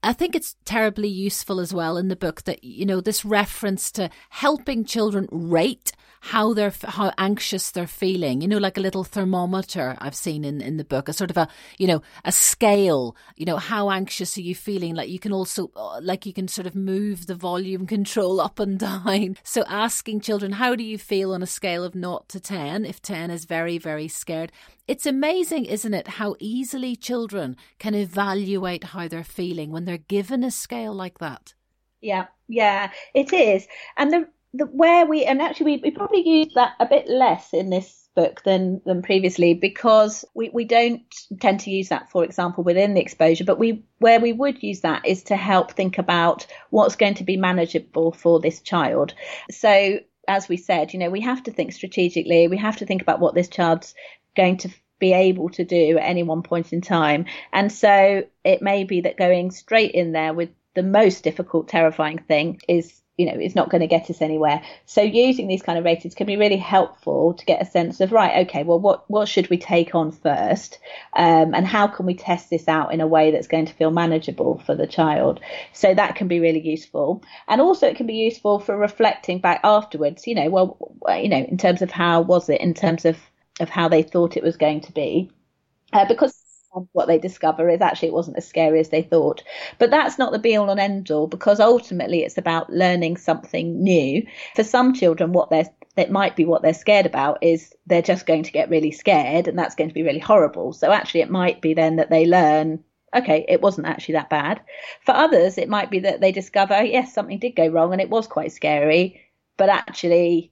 [0.02, 3.92] I think it's terribly useful as well in the book that, you know, this reference
[3.92, 8.42] to helping children rate how they're how anxious they're feeling.
[8.42, 11.38] You know, like a little thermometer I've seen in in the book, a sort of
[11.38, 13.16] a you know a scale.
[13.36, 14.96] You know, how anxious are you feeling?
[14.96, 18.60] Like you can also uh, like you can sort of move the volume control up
[18.60, 19.38] and down.
[19.50, 22.86] So asking children, how do you feel on a scale of naught to ten?
[22.86, 24.52] If ten is very very scared,
[24.89, 30.43] it's amazing, isn't it, how easily children can evaluate how they're feeling when they're given
[30.43, 31.54] a scale like that.
[32.02, 33.67] Yeah, yeah, it is.
[33.97, 37.54] And the the where we and actually we, we probably use that a bit less
[37.54, 41.04] in this book than than previously because we, we don't
[41.39, 44.82] tend to use that for example within the exposure but we where we would use
[44.82, 49.13] that is to help think about what's going to be manageable for this child
[49.52, 53.04] so as we said you know we have to think strategically we have to think
[53.04, 53.93] about what this child's
[54.36, 57.26] going to be able to do at any one point in time.
[57.54, 62.20] And so it may be that going straight in there with the most difficult terrifying
[62.20, 64.62] thing is you know it's not going to get us anywhere.
[64.86, 68.13] So using these kind of ratings can be really helpful to get a sense of
[68.13, 70.80] right okay well what what should we take on first?
[71.12, 73.92] Um, and how can we test this out in a way that's going to feel
[73.92, 75.42] manageable for the child?
[75.74, 77.22] So that can be really useful.
[77.50, 80.78] And also it can be useful for reflecting back afterwards you know well
[81.10, 83.18] you know in terms of how was it in terms of
[83.60, 85.32] of how they thought it was going to be
[85.93, 86.43] uh, because
[86.91, 89.43] what they discover is actually it wasn't as scary as they thought.
[89.80, 93.82] But that's not the be all and end all because ultimately it's about learning something
[93.82, 94.26] new.
[94.56, 98.26] For some children, what they're that might be what they're scared about is they're just
[98.26, 100.72] going to get really scared and that's going to be really horrible.
[100.72, 102.84] So actually it might be then that they learn
[103.15, 104.62] okay, it wasn't actually that bad.
[105.04, 108.10] For others, it might be that they discover, yes, something did go wrong and it
[108.10, 109.19] was quite scary,
[109.58, 110.52] but actually,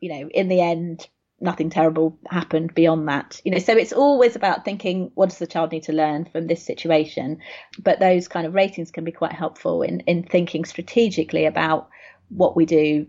[0.00, 1.06] you know, in the end,
[1.40, 3.40] nothing terrible happened beyond that.
[3.44, 6.46] You know, so it's always about thinking, what does the child need to learn from
[6.46, 7.38] this situation?
[7.78, 11.88] But those kind of ratings can be quite helpful in, in thinking strategically about
[12.28, 13.06] what we do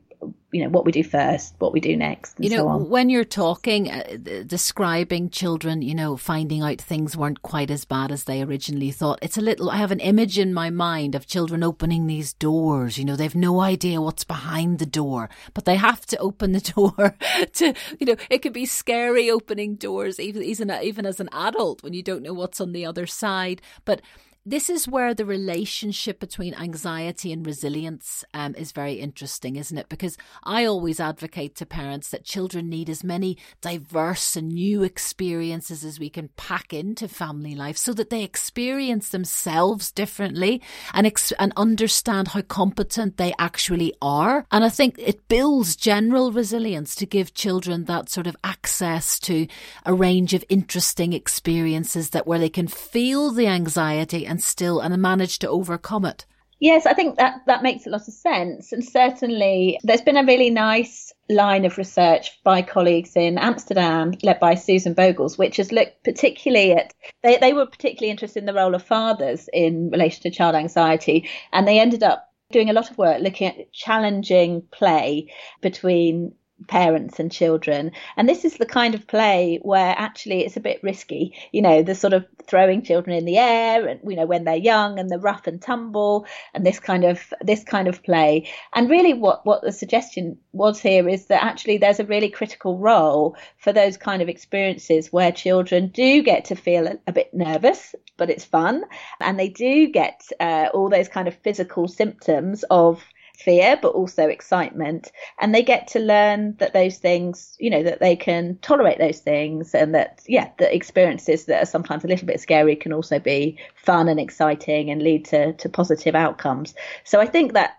[0.51, 3.23] you know what we do first what we do next you know so when you're
[3.23, 8.41] talking uh, describing children you know finding out things weren't quite as bad as they
[8.41, 12.07] originally thought it's a little i have an image in my mind of children opening
[12.07, 16.17] these doors you know they've no idea what's behind the door but they have to
[16.17, 17.15] open the door
[17.53, 21.81] to you know it could be scary opening doors even even even as an adult
[21.83, 24.01] when you don't know what's on the other side but
[24.43, 29.87] this is where the relationship between anxiety and resilience um, is very interesting, isn't it?
[29.87, 35.85] Because I always advocate to parents that children need as many diverse and new experiences
[35.85, 40.59] as we can pack into family life so that they experience themselves differently
[40.91, 44.47] and, ex- and understand how competent they actually are.
[44.51, 49.45] And I think it builds general resilience to give children that sort of access to
[49.85, 54.97] a range of interesting experiences that where they can feel the anxiety and still and
[55.01, 56.25] manage to overcome it.
[56.61, 58.71] Yes, I think that that makes a lot of sense.
[58.71, 64.39] And certainly there's been a really nice line of research by colleagues in Amsterdam, led
[64.39, 68.53] by Susan Bögels, which has looked particularly at, they, they were particularly interested in the
[68.53, 71.27] role of fathers in relation to child anxiety.
[71.51, 76.33] And they ended up doing a lot of work looking at challenging play between
[76.67, 77.91] parents and children.
[78.17, 81.81] And this is the kind of play where actually it's a bit risky, you know,
[81.81, 85.09] the sort of throwing children in the air and you know when they're young and
[85.09, 88.49] the rough and tumble and this kind of this kind of play.
[88.73, 92.77] And really what what the suggestion was here is that actually there's a really critical
[92.77, 97.33] role for those kind of experiences where children do get to feel a, a bit
[97.33, 98.83] nervous, but it's fun
[99.19, 103.03] and they do get uh, all those kind of physical symptoms of
[103.43, 105.11] fear, but also excitement.
[105.39, 109.19] And they get to learn that those things, you know, that they can tolerate those
[109.19, 113.19] things and that, yeah, the experiences that are sometimes a little bit scary can also
[113.19, 116.73] be fun and exciting and lead to, to positive outcomes.
[117.03, 117.77] So I think that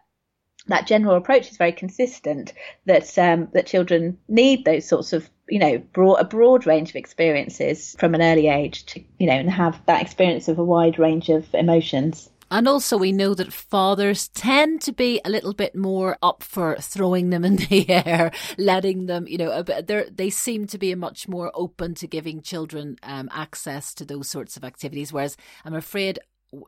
[0.68, 2.53] that general approach is very consistent
[2.87, 6.96] that um, that children need those sorts of you know broad, a broad range of
[6.96, 10.98] experiences from an early age to you know and have that experience of a wide
[10.98, 15.75] range of emotions and also, we know that fathers tend to be a little bit
[15.75, 20.77] more up for throwing them in the air, letting them, you know, they seem to
[20.77, 25.15] be much more open to giving children um, access to those sorts of activities.
[25.15, 26.19] Whereas I'm afraid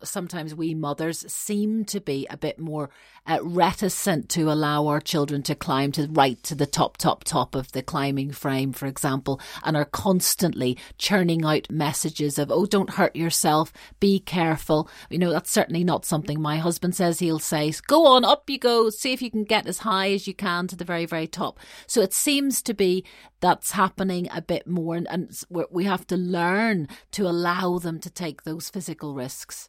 [0.03, 2.91] sometimes we mothers seem to be a bit more
[3.27, 7.55] uh, reticent to allow our children to climb to right to the top, top, top
[7.55, 12.91] of the climbing frame, for example, and are constantly churning out messages of, oh, don't
[12.91, 14.89] hurt yourself, be careful.
[15.11, 17.19] You know, that's certainly not something my husband says.
[17.19, 20.27] He'll say, go on, up you go, see if you can get as high as
[20.27, 21.59] you can to the very, very top.
[21.87, 23.05] So it seems to be
[23.41, 28.11] that's happening a bit more, and, and we have to learn to allow them to
[28.11, 29.69] take those physical risks.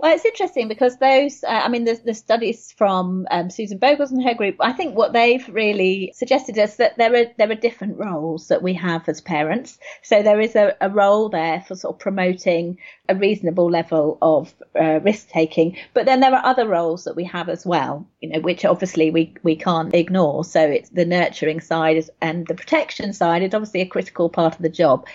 [0.00, 4.10] Well, it's interesting because those, uh, I mean, the, the studies from um, Susan Bögels
[4.10, 7.54] and her group, I think what they've really suggested is that there are there are
[7.54, 9.78] different roles that we have as parents.
[10.02, 12.78] So there is a, a role there for sort of promoting
[13.10, 17.24] a reasonable level of uh, risk taking, but then there are other roles that we
[17.24, 20.44] have as well, you know, which obviously we we can't ignore.
[20.44, 24.62] So it's the nurturing side and the protection side is obviously a critical part of
[24.62, 25.06] the job.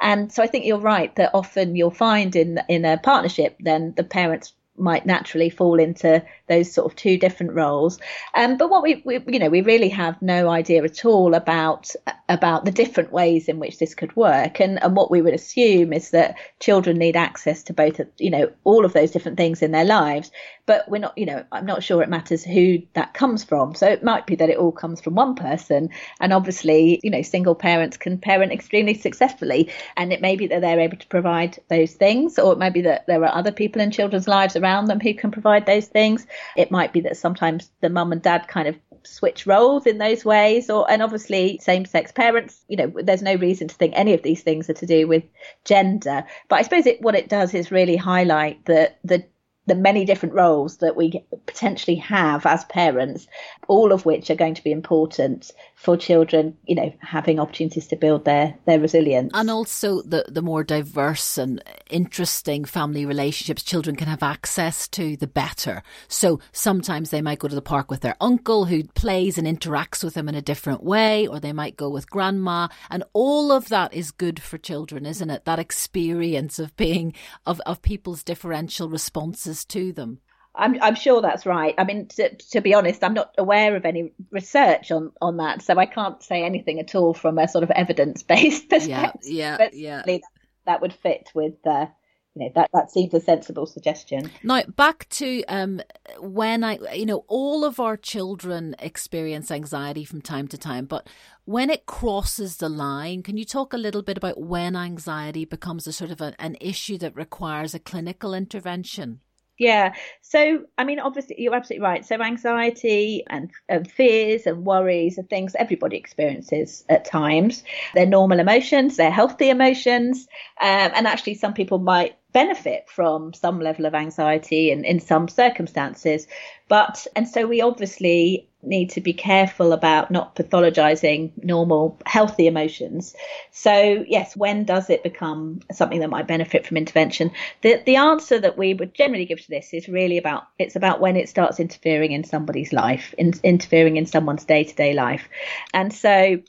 [0.00, 3.94] And so I think you're right that often you'll find in in a partnership, then
[3.96, 7.98] the parents might naturally fall into those sort of two different roles.
[8.34, 11.94] Um, but what we, we, you know, we really have no idea at all about
[12.28, 14.60] about the different ways in which this could work.
[14.60, 18.50] And and what we would assume is that children need access to both, you know,
[18.64, 20.30] all of those different things in their lives.
[20.66, 23.74] But we're not, you know, I'm not sure it matters who that comes from.
[23.74, 25.88] So it might be that it all comes from one person.
[26.20, 29.70] And obviously, you know, single parents can parent extremely successfully.
[29.96, 32.82] And it may be that they're able to provide those things, or it may be
[32.82, 36.26] that there are other people in children's lives around them who can provide those things.
[36.56, 40.24] It might be that sometimes the mum and dad kind of switch roles in those
[40.24, 44.12] ways or and obviously same sex parents you know there's no reason to think any
[44.12, 45.22] of these things are to do with
[45.64, 46.24] gender.
[46.48, 49.24] But i suppose it what it does is really highlight the the
[49.68, 53.26] the many different roles that we potentially have as parents,
[53.68, 57.96] all of which are going to be important for children, you know, having opportunities to
[57.96, 59.30] build their, their resilience.
[59.34, 65.16] And also the, the more diverse and interesting family relationships children can have access to,
[65.16, 65.82] the better.
[66.08, 70.02] So sometimes they might go to the park with their uncle who plays and interacts
[70.02, 72.68] with them in a different way, or they might go with grandma.
[72.90, 75.44] And all of that is good for children, isn't it?
[75.44, 77.12] That experience of being,
[77.46, 80.20] of, of people's differential responses to them.
[80.54, 81.74] I'm, I'm sure that's right.
[81.78, 85.62] I mean, to, to, be honest, I'm not aware of any research on, on that,
[85.62, 89.30] so I can't say anything at all from a sort of evidence based perspective.
[89.30, 90.02] Yeah, yeah, yeah.
[90.04, 90.20] That,
[90.66, 91.86] that would fit with uh,
[92.34, 94.30] you know that that seems a sensible suggestion.
[94.42, 95.80] Now back to um,
[96.20, 101.08] when I you know all of our children experience anxiety from time to time, but
[101.44, 105.86] when it crosses the line, can you talk a little bit about when anxiety becomes
[105.86, 109.20] a sort of a, an issue that requires a clinical intervention?
[109.58, 109.94] Yeah.
[110.22, 112.04] So, I mean, obviously, you're absolutely right.
[112.04, 117.64] So, anxiety and, and, fears and worries are things everybody experiences at times.
[117.94, 120.28] They're normal emotions, they're healthy emotions.
[120.60, 125.26] Um, and actually, some people might benefit from some level of anxiety in, in some
[125.26, 126.28] circumstances.
[126.68, 133.14] But, and so we obviously need to be careful about not pathologizing normal, healthy emotions.
[133.52, 137.30] So, yes, when does it become something that might benefit from intervention?
[137.62, 141.00] The, the answer that we would generally give to this is really about it's about
[141.00, 145.28] when it starts interfering in somebody's life, in, interfering in someone's day to day life.
[145.72, 146.42] And so,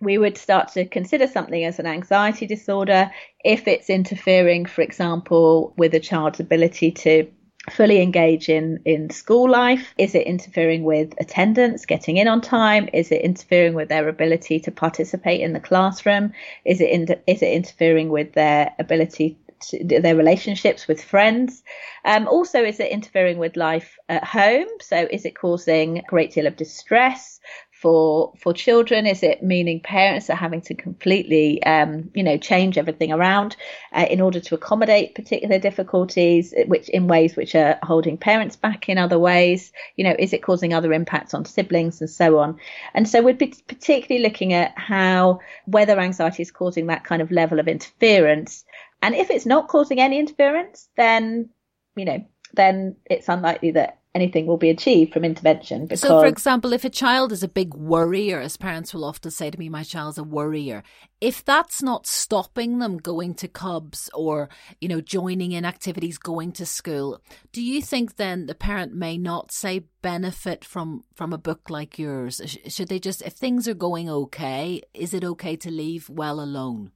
[0.00, 3.10] we would start to consider something as an anxiety disorder
[3.42, 7.26] if it's interfering, for example, with a child's ability to
[7.70, 9.94] fully engage in in school life?
[9.98, 12.88] Is it interfering with attendance getting in on time?
[12.92, 16.32] Is it interfering with their ability to participate in the classroom?
[16.64, 21.62] Is it in, is it interfering with their ability to, their relationships with friends?
[22.04, 24.68] Um, also is it interfering with life at home?
[24.80, 27.40] So is it causing a great deal of distress
[27.86, 29.06] for for children?
[29.06, 33.54] Is it meaning parents are having to completely, um, you know, change everything around
[33.92, 38.88] uh, in order to accommodate particular difficulties, which in ways which are holding parents back
[38.88, 39.70] in other ways?
[39.94, 42.58] You know, is it causing other impacts on siblings and so on?
[42.92, 47.30] And so we'd be particularly looking at how whether anxiety is causing that kind of
[47.30, 48.64] level of interference,
[49.00, 51.50] and if it's not causing any interference, then
[51.94, 55.82] you know, then it's unlikely that anything will be achieved from intervention.
[55.82, 56.00] Because...
[56.00, 59.50] So, for example, if a child is a big worrier, as parents will often say
[59.50, 60.82] to me, my child's a worrier,
[61.20, 64.48] if that's not stopping them going to Cubs or,
[64.80, 67.20] you know, joining in activities, going to school,
[67.52, 71.98] do you think then the parent may not say benefit from, from a book like
[71.98, 72.40] yours?
[72.68, 76.90] Should they just, if things are going okay, is it okay to leave well alone?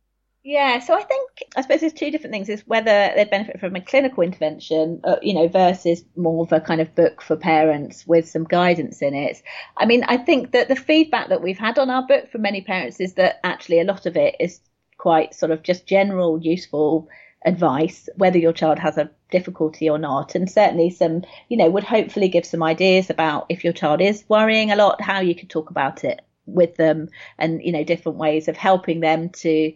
[0.50, 3.76] Yeah, so I think I suppose there's two different things: is whether they'd benefit from
[3.76, 8.04] a clinical intervention, uh, you know, versus more of a kind of book for parents
[8.04, 9.40] with some guidance in it.
[9.76, 12.62] I mean, I think that the feedback that we've had on our book from many
[12.62, 14.60] parents is that actually a lot of it is
[14.98, 17.08] quite sort of just general, useful
[17.44, 21.84] advice, whether your child has a difficulty or not, and certainly some, you know, would
[21.84, 25.48] hopefully give some ideas about if your child is worrying a lot, how you could
[25.48, 29.72] talk about it with them, and you know, different ways of helping them to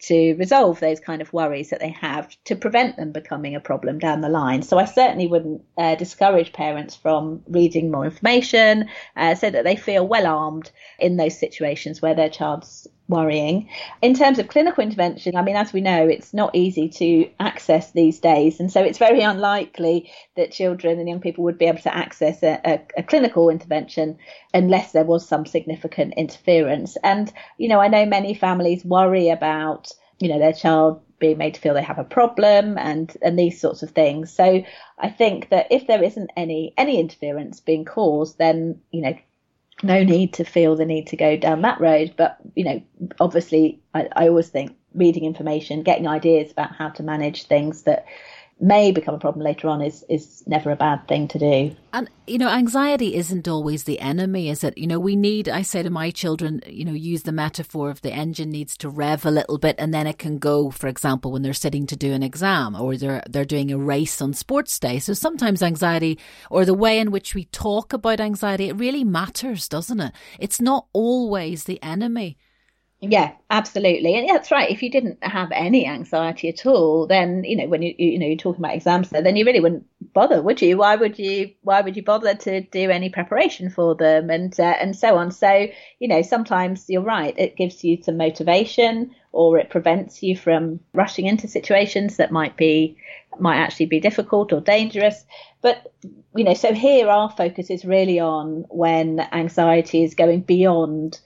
[0.00, 3.98] to resolve those kind of worries that they have to prevent them becoming a problem
[3.98, 4.62] down the line.
[4.62, 9.76] So I certainly wouldn't uh, discourage parents from reading more information uh, so that they
[9.76, 13.68] feel well armed in those situations where their child's worrying.
[14.02, 17.92] In terms of clinical intervention, I mean, as we know, it's not easy to access
[17.92, 18.60] these days.
[18.60, 22.42] And so it's very unlikely that children and young people would be able to access
[22.42, 24.18] a, a, a, clinical intervention
[24.52, 26.96] unless there was some significant interference.
[27.02, 31.54] And, you know, I know many families worry about, you know, their child being made
[31.54, 34.32] to feel they have a problem and and these sorts of things.
[34.32, 34.62] So
[34.98, 39.18] I think that if there isn't any any interference being caused, then you know
[39.82, 42.14] no need to feel the need to go down that road.
[42.16, 42.82] But, you know,
[43.20, 48.06] obviously, I, I always think reading information, getting ideas about how to manage things that
[48.60, 51.76] may become a problem later on is is never a bad thing to do.
[51.92, 54.76] And you know, anxiety isn't always the enemy, is it?
[54.76, 58.00] You know, we need I say to my children, you know, use the metaphor of
[58.02, 61.32] the engine needs to rev a little bit and then it can go, for example,
[61.32, 64.78] when they're sitting to do an exam or they're they're doing a race on sports
[64.78, 64.98] day.
[64.98, 66.18] So sometimes anxiety
[66.50, 70.12] or the way in which we talk about anxiety, it really matters, doesn't it?
[70.38, 72.38] It's not always the enemy.
[73.00, 74.16] Yeah, absolutely.
[74.16, 74.68] And that's right.
[74.68, 78.26] If you didn't have any anxiety at all, then, you know, when you, you know,
[78.26, 80.78] you're talking about exams, then you really wouldn't bother, would you?
[80.78, 84.74] Why would you, why would you bother to do any preparation for them and, uh,
[84.80, 85.30] and so on?
[85.30, 85.68] So,
[86.00, 87.38] you know, sometimes you're right.
[87.38, 92.56] It gives you some motivation or it prevents you from rushing into situations that might
[92.56, 92.96] be,
[93.38, 95.24] might actually be difficult or dangerous.
[95.62, 95.92] But,
[96.34, 101.20] you know, so here our focus is really on when anxiety is going beyond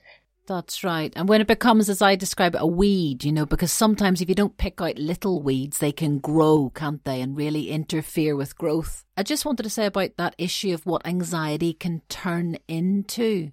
[0.47, 1.13] that's right.
[1.15, 4.29] And when it becomes, as I describe it, a weed, you know, because sometimes if
[4.29, 8.59] you don't pick out little weeds, they can grow, can't they, and really interfere with
[8.59, 9.05] growth.
[9.17, 13.53] I just wanted to say about that issue of what anxiety can turn into.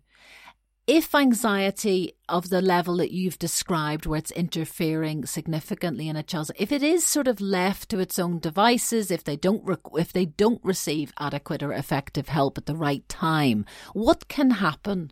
[0.88, 6.50] If anxiety of the level that you've described, where it's interfering significantly in a child,
[6.56, 10.12] if it is sort of left to its own devices, if they don't rec- if
[10.12, 15.12] they don't receive adequate or effective help at the right time, what can happen?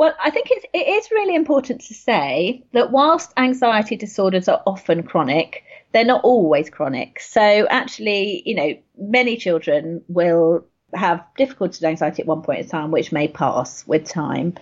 [0.00, 4.62] Well, I think it's, it is really important to say that whilst anxiety disorders are
[4.66, 7.20] often chronic, they're not always chronic.
[7.20, 12.68] So actually, you know, many children will have difficulties with anxiety at one point in
[12.68, 14.54] time, which may pass with time.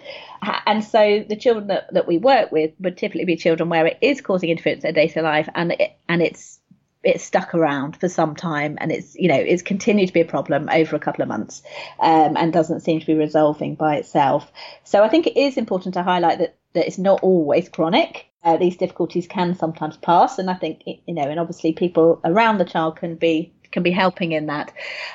[0.66, 3.98] And so the children that, that we work with would typically be children where it
[4.00, 6.58] is causing interference in their day-to-day life and it, and it's
[7.02, 10.24] it's stuck around for some time and it's you know it's continued to be a
[10.24, 11.62] problem over a couple of months
[12.00, 14.50] um, and doesn't seem to be resolving by itself.
[14.84, 18.26] So i think it is important to highlight that that it's not always chronic.
[18.44, 22.58] Uh, these difficulties can sometimes pass and i think you know and obviously people around
[22.58, 24.72] the child can be can be helping in that.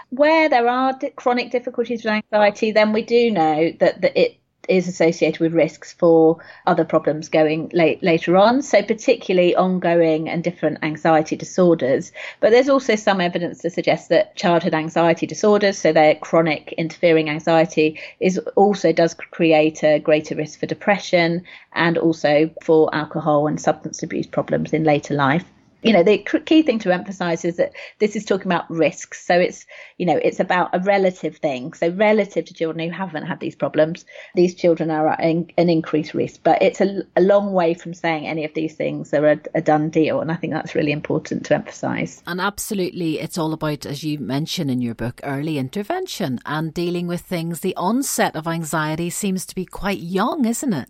[0.10, 4.88] Where there are chronic difficulties with anxiety then we do know that, that it is
[4.88, 8.62] associated with risks for other problems going late, later on.
[8.62, 12.12] So, particularly ongoing and different anxiety disorders.
[12.40, 17.30] But there's also some evidence to suggest that childhood anxiety disorders, so their chronic interfering
[17.30, 21.44] anxiety, is also does create a greater risk for depression
[21.74, 25.46] and also for alcohol and substance abuse problems in later life
[25.84, 29.26] you know the key thing to emphasize is that this is talking about risks.
[29.26, 29.66] So it's
[29.98, 31.74] you know it's about a relative thing.
[31.74, 34.06] So relative to children who haven't had these problems
[34.36, 36.40] these children are at an increased risk.
[36.44, 39.62] But it's a, a long way from saying any of these things are a, a
[39.62, 40.22] done deal.
[40.22, 42.22] And i think that's really important to emphasize.
[42.26, 47.08] And absolutely it's all about as you mention in your book early intervention and dealing
[47.08, 47.60] with things.
[47.60, 50.90] The onset of anxiety seems to be quite young isn't it?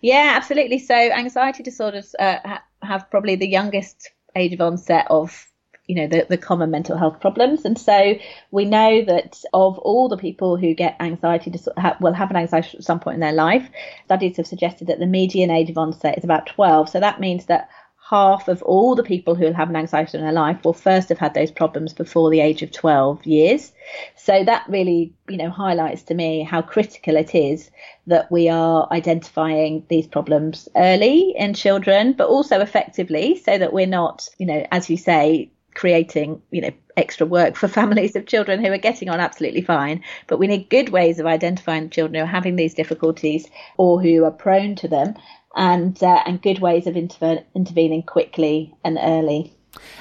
[0.00, 0.78] Yeah, absolutely.
[0.78, 5.46] So anxiety disorders uh, have probably the youngest age of onset of
[5.86, 7.64] you know the, the common mental health problems.
[7.64, 8.14] And so
[8.50, 12.36] we know that of all the people who get anxiety dis- ha- will have an
[12.36, 13.68] anxiety at some point in their life
[14.06, 17.46] studies have suggested that the median age of onset is about 12 so that means
[17.46, 17.68] that
[18.08, 21.08] half of all the people who will have an anxiety in their life will first
[21.08, 23.72] have had those problems before the age of 12 years.
[24.14, 27.68] So that really, you know, highlights to me how critical it is
[28.06, 33.86] that we are identifying these problems early in children, but also effectively so that we're
[33.86, 38.64] not, you know, as you say, creating, you know, extra work for families of children
[38.64, 40.00] who are getting on absolutely fine.
[40.28, 44.24] But we need good ways of identifying children who are having these difficulties or who
[44.24, 45.16] are prone to them
[45.56, 49.52] and uh, and good ways of inter- intervening quickly and early.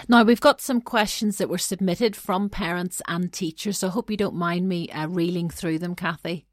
[0.08, 4.10] Now, we've got some questions that were submitted from parents and teachers, so I hope
[4.10, 6.46] you don't mind me uh, reeling through them, Cathy.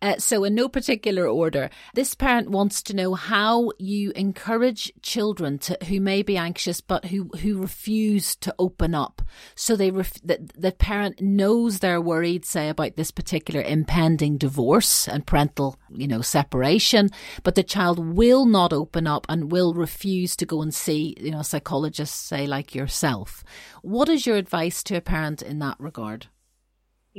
[0.00, 5.58] Uh, so, in no particular order, this parent wants to know how you encourage children
[5.58, 9.22] to, who may be anxious but who, who refuse to open up.
[9.56, 15.08] So they ref- the, the parent knows they're worried, say, about this particular impending divorce
[15.08, 17.10] and parental, you know, separation,
[17.42, 21.32] but the child will not open up and will refuse to go and see, you
[21.32, 23.42] know, psychologists, say, like yourself.
[23.82, 26.28] What is your advice to a parent in that regard?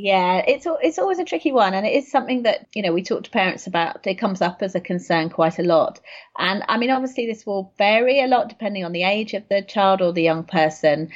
[0.02, 3.04] Yeah, it's it's always a tricky one, and it is something that you know we
[3.04, 4.08] talk to parents about.
[4.08, 6.00] It comes up as a concern quite a lot,
[6.38, 9.62] and I mean, obviously, this will vary a lot depending on the age of the
[9.62, 11.10] child or the young person.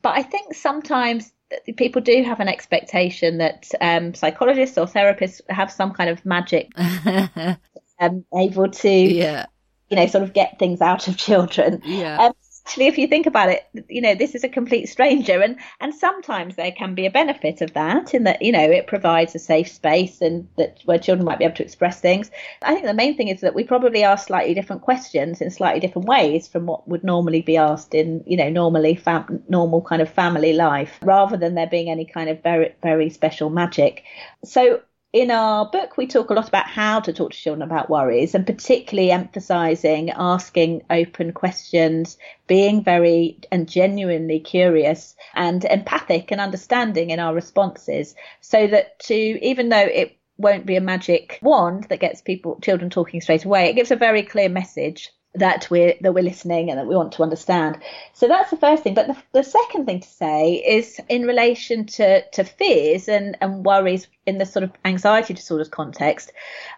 [0.00, 1.32] But I think sometimes
[1.76, 6.70] people do have an expectation that um, psychologists or therapists have some kind of magic,
[8.00, 9.46] um, able to, yeah.
[9.90, 11.82] you know, sort of get things out of children.
[11.84, 12.26] Yeah.
[12.26, 12.32] Um,
[12.64, 15.94] actually, if you think about it, you know, this is a complete stranger, and and
[15.94, 19.38] sometimes there can be a benefit of that in that you know it provides a
[19.38, 22.30] safe space and that where children might be able to express things.
[22.62, 25.80] I think the main thing is that we probably ask slightly different questions in slightly
[25.80, 30.02] different ways from what would normally be asked in you know normally fam- normal kind
[30.02, 34.04] of family life, rather than there being any kind of very very special magic.
[34.44, 34.80] So
[35.12, 38.34] in our book, we talk a lot about how to talk to children about worries
[38.34, 47.10] and particularly emphasizing asking open questions, being very and genuinely curious and empathic and understanding
[47.10, 52.00] in our responses so that to, even though it won't be a magic wand that
[52.00, 53.68] gets people children talking straight away.
[53.68, 57.12] It gives a very clear message that we're that we're listening and that we want
[57.12, 57.78] to understand.
[58.14, 58.94] So that's the first thing.
[58.94, 63.64] But the, the second thing to say is in relation to, to fears and, and
[63.64, 66.32] worries in the sort of anxiety disorders context,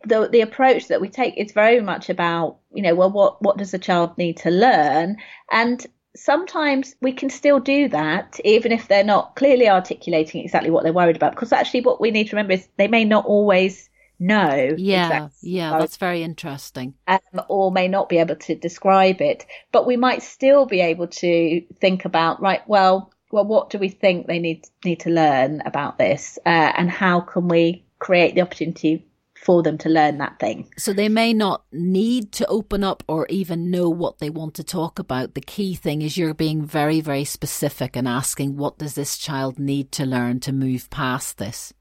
[0.04, 3.56] the the approach that we take is very much about, you know, well what what
[3.56, 5.16] does the child need to learn?
[5.50, 10.82] And sometimes we can still do that even if they're not clearly articulating exactly what
[10.82, 13.88] they're worried about because actually what we need to remember is they may not always
[14.22, 17.18] know yeah exactly yeah that's very interesting um,
[17.48, 21.60] or may not be able to describe it but we might still be able to
[21.80, 25.98] think about right well well what do we think they need need to learn about
[25.98, 29.06] this uh, and how can we create the opportunity
[29.42, 30.70] for them to learn that thing.
[30.78, 34.64] So they may not need to open up or even know what they want to
[34.64, 35.34] talk about.
[35.34, 39.58] The key thing is you're being very, very specific and asking what does this child
[39.58, 41.74] need to learn to move past this?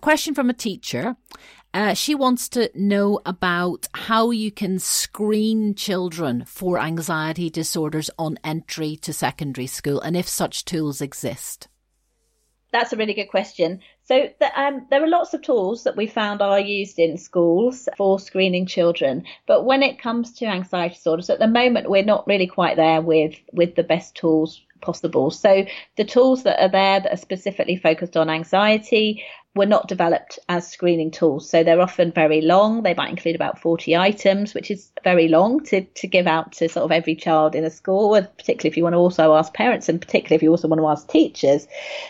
[0.00, 1.16] Question from a teacher.
[1.72, 8.38] Uh, she wants to know about how you can screen children for anxiety disorders on
[8.42, 11.68] entry to secondary school and if such tools exist.
[12.72, 13.80] That's a really good question.
[14.04, 17.88] So the, um, there are lots of tools that we found are used in schools
[17.96, 22.26] for screening children, but when it comes to anxiety disorders, at the moment we're not
[22.26, 25.30] really quite there with with the best tools possible.
[25.30, 29.22] So the tools that are there that are specifically focused on anxiety
[29.56, 31.50] were not developed as screening tools.
[31.50, 32.84] So they're often very long.
[32.84, 36.68] They might include about 40 items, which is very long to, to give out to
[36.68, 39.88] sort of every child in a school, particularly if you want to also ask parents
[39.88, 41.66] and particularly if you also want to ask teachers.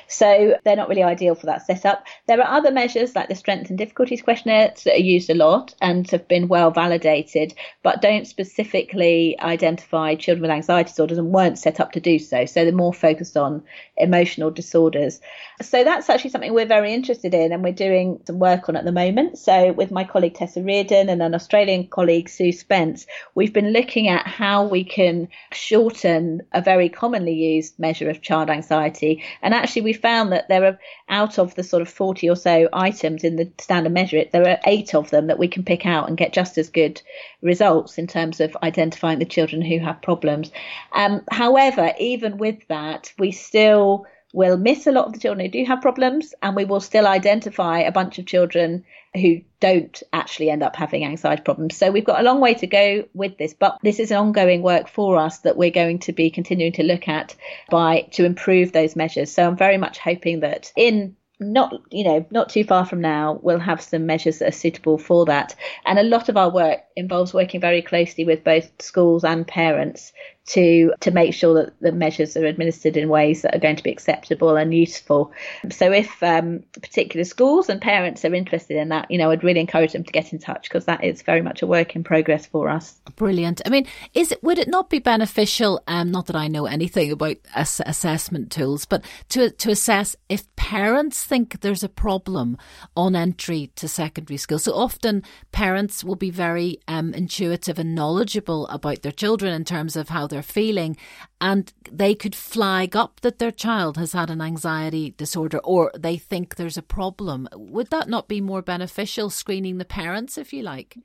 [0.06, 2.04] So they're not really ideal for that setup.
[2.26, 5.74] There are other measures like the strength and difficulties questionnaire that are used a lot
[5.80, 11.58] and have been well validated, but don't specifically identify children with anxiety disorders and weren't
[11.58, 12.44] set up to do so.
[12.44, 13.62] So they're more focused on
[13.96, 15.22] emotional disorders.
[15.62, 18.76] So that's actually something we're very interested interested in and we're doing some work on
[18.76, 19.38] at the moment.
[19.38, 24.08] So, with my colleague Tessa Reardon and an Australian colleague Sue Spence, we've been looking
[24.08, 29.22] at how we can shorten a very commonly used measure of child anxiety.
[29.42, 30.78] And actually, we found that there are
[31.08, 34.58] out of the sort of 40 or so items in the standard measure, there are
[34.66, 37.00] eight of them that we can pick out and get just as good
[37.42, 40.50] results in terms of identifying the children who have problems.
[40.92, 45.50] Um, however, even with that, we still will miss a lot of the children who
[45.50, 50.50] do have problems, and we will still identify a bunch of children who don't actually
[50.50, 51.76] end up having anxiety problems.
[51.76, 54.62] So we've got a long way to go with this, but this is an ongoing
[54.62, 57.34] work for us that we're going to be continuing to look at
[57.70, 59.32] by to improve those measures.
[59.32, 63.40] So I'm very much hoping that in not you know not too far from now
[63.42, 65.56] we'll have some measures that are suitable for that
[65.86, 70.12] and a lot of our work involves working very closely with both schools and parents
[70.50, 73.82] to to make sure that the measures are administered in ways that are going to
[73.82, 75.32] be acceptable and useful.
[75.70, 79.60] So if um, particular schools and parents are interested in that, you know, I'd really
[79.60, 82.46] encourage them to get in touch because that is very much a work in progress
[82.46, 83.00] for us.
[83.14, 83.60] Brilliant.
[83.64, 85.82] I mean, is it would it not be beneficial?
[85.86, 90.52] Um, not that I know anything about ass- assessment tools, but to to assess if
[90.56, 92.56] parents think there's a problem
[92.96, 94.58] on entry to secondary school.
[94.58, 95.22] So often
[95.52, 100.26] parents will be very um, intuitive and knowledgeable about their children in terms of how
[100.26, 100.96] they're feeling,
[101.40, 106.16] and they could flag up that their child has had an anxiety disorder or they
[106.16, 107.48] think there's a problem.
[107.54, 110.96] Would that not be more beneficial screening the parents, if you like?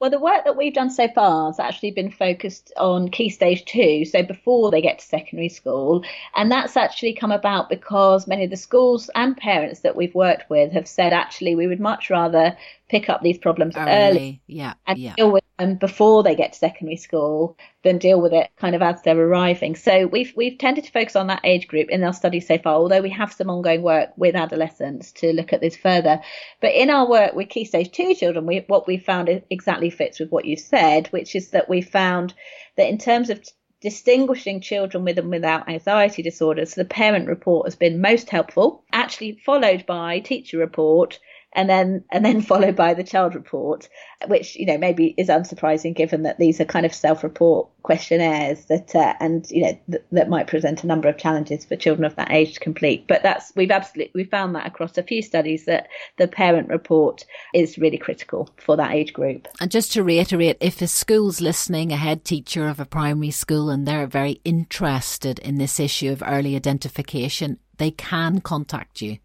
[0.00, 3.66] Well, the work that we've done so far has actually been focused on key stage
[3.66, 6.02] two, so before they get to secondary school.
[6.34, 10.48] And that's actually come about because many of the schools and parents that we've worked
[10.48, 12.56] with have said, actually, we would much rather
[12.90, 15.14] pick up these problems oh, early, early yeah, and yeah.
[15.16, 18.82] deal with them before they get to secondary school than deal with it kind of
[18.82, 19.76] as they're arriving.
[19.76, 22.74] So we've we've tended to focus on that age group in our study so far,
[22.74, 26.20] although we have some ongoing work with adolescents to look at this further.
[26.60, 30.18] But in our work with key stage two children, we, what we found exactly fits
[30.18, 32.34] with what you said, which is that we found
[32.76, 33.40] that in terms of
[33.80, 39.40] distinguishing children with and without anxiety disorders, the parent report has been most helpful, actually
[39.46, 41.20] followed by teacher report
[41.52, 43.88] and then and then followed by the child report,
[44.26, 48.94] which you know maybe is unsurprising given that these are kind of self-report questionnaires that
[48.94, 52.16] uh, and you know th- that might present a number of challenges for children of
[52.16, 53.06] that age to complete.
[53.06, 55.88] But that's we've absolutely we found that across a few studies that
[56.18, 57.24] the parent report
[57.54, 59.48] is really critical for that age group.
[59.60, 63.70] And just to reiterate, if a school's listening, a head teacher of a primary school,
[63.70, 69.18] and they're very interested in this issue of early identification, they can contact you.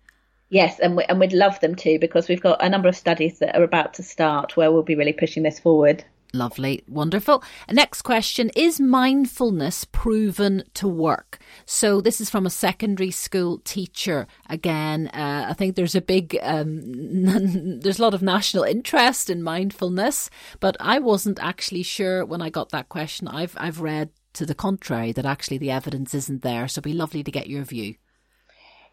[0.50, 3.39] Yes, and, we, and we'd love them to because we've got a number of studies
[3.39, 6.04] that are about to start where we'll be really pushing this forward.
[6.36, 7.41] Lovely, wonderful.
[7.72, 11.39] Next question Is mindfulness proven to work?
[11.66, 14.28] So, this is from a secondary school teacher.
[14.50, 16.82] Again, uh, I think there's a big, um,
[17.80, 20.30] there's a lot of national interest in mindfulness,
[20.60, 23.30] but I wasn't actually sure when I got that question.
[23.30, 26.68] I've, I've read to the contrary, that actually the evidence isn't there.
[26.68, 27.96] So, it'd be lovely to get your view.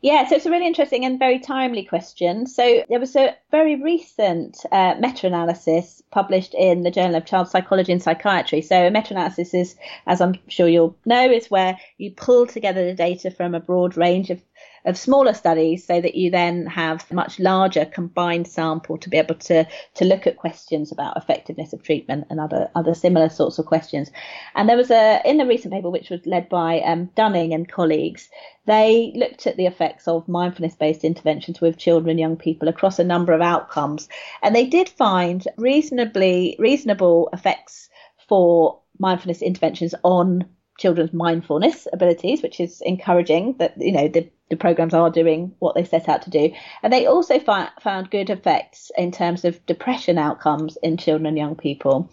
[0.03, 2.47] Yeah, so it's a really interesting and very timely question.
[2.47, 7.93] So there was a very recent uh, meta-analysis published in the Journal of Child Psychology
[7.93, 8.63] and Psychiatry.
[8.63, 9.77] So a meta-analysis is,
[10.09, 13.97] as I'm sure you'll know, is where you pull together the data from a broad
[13.97, 14.43] range of
[14.85, 19.17] of smaller studies so that you then have a much larger combined sample to be
[19.17, 23.59] able to, to look at questions about effectiveness of treatment and other, other similar sorts
[23.59, 24.11] of questions.
[24.55, 27.71] And there was a, in the recent paper, which was led by um, Dunning and
[27.71, 28.29] colleagues,
[28.67, 32.99] they looked at the effects of mindfulness based interventions with children and young people across
[32.99, 34.09] a number of outcomes.
[34.43, 37.89] And they did find reasonably reasonable effects
[38.29, 40.47] for mindfulness interventions on
[40.79, 45.75] children's mindfulness abilities, which is encouraging that, you know, the the programs are doing what
[45.75, 46.53] they set out to do.
[46.83, 51.39] And they also fi- found good effects in terms of depression outcomes in children and
[51.39, 52.11] young people.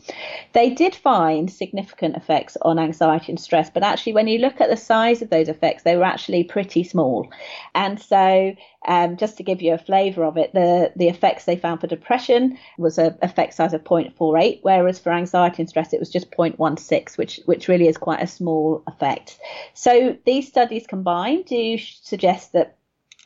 [0.54, 4.70] They did find significant effects on anxiety and stress, but actually, when you look at
[4.70, 7.30] the size of those effects, they were actually pretty small.
[7.76, 8.56] And so,
[8.88, 11.88] um, just to give you a flavour of it, the, the effects they found for
[11.88, 16.32] depression was a effect size of 0.48, whereas for anxiety and stress it was just
[16.32, 19.38] 0.16, which which really is quite a small effect.
[19.74, 22.76] So these studies combined do suggest suggest that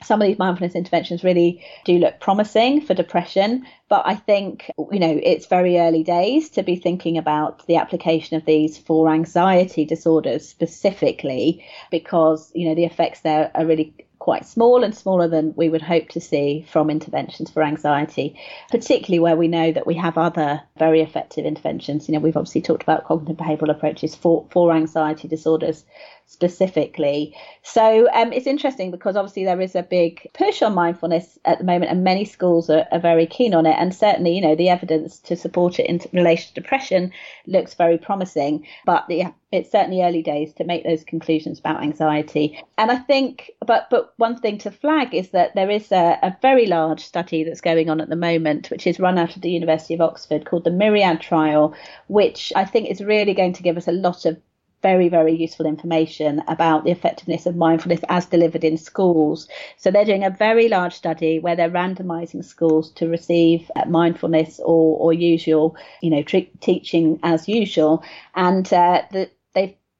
[0.03, 4.99] some of these mindfulness interventions really do look promising for depression, but I think, you
[4.99, 9.85] know, it's very early days to be thinking about the application of these for anxiety
[9.85, 15.53] disorders specifically, because, you know, the effects there are really quite small and smaller than
[15.55, 18.37] we would hope to see from interventions for anxiety,
[18.71, 22.07] particularly where we know that we have other very effective interventions.
[22.07, 25.85] You know, we've obviously talked about cognitive behavioural approaches for, for anxiety disorders
[26.25, 27.35] specifically.
[27.61, 31.63] So um, it's interesting because obviously there is a big push on mindfulness at the
[31.63, 33.75] moment, and many schools are, are, very keen on it.
[33.77, 37.11] And certainly, you know, the evidence to support it in relation to depression
[37.45, 38.65] looks very promising.
[38.85, 42.59] But yeah, it's certainly early days to make those conclusions about anxiety.
[42.79, 46.35] And I think, but but one thing to flag is that there is a, a
[46.41, 49.51] very large study that's going on at the moment, which is run out of the
[49.51, 51.75] University of Oxford, called the Myriad Trial,
[52.07, 54.37] which I think is really going to give us a lot of
[54.83, 59.47] very, very useful information about the effectiveness of mindfulness as delivered in schools.
[59.77, 64.59] So they're doing a very large study where they're randomizing schools to receive uh, mindfulness
[64.59, 68.03] or, or usual, you know, tre- teaching as usual.
[68.35, 69.31] And uh, the,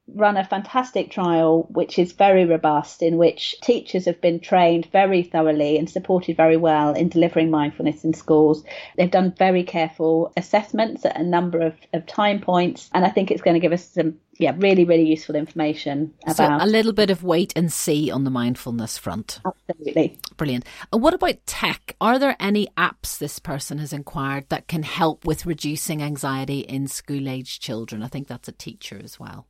[0.08, 5.24] run a fantastic trial which is very robust in which teachers have been trained very
[5.24, 8.64] thoroughly and supported very well in delivering mindfulness in schools.
[8.98, 13.32] They've done very careful assessments at a number of, of time points and i think
[13.32, 16.94] it's going to give us some yeah really really useful information about so a little
[16.94, 19.40] bit of wait and see on the mindfulness front.
[19.46, 20.18] Absolutely.
[20.38, 20.66] Brilliant.
[20.92, 21.96] And what about tech?
[22.02, 26.88] Are there any apps this person has inquired that can help with reducing anxiety in
[26.88, 28.04] school age children?
[28.04, 29.48] I think that's a teacher as well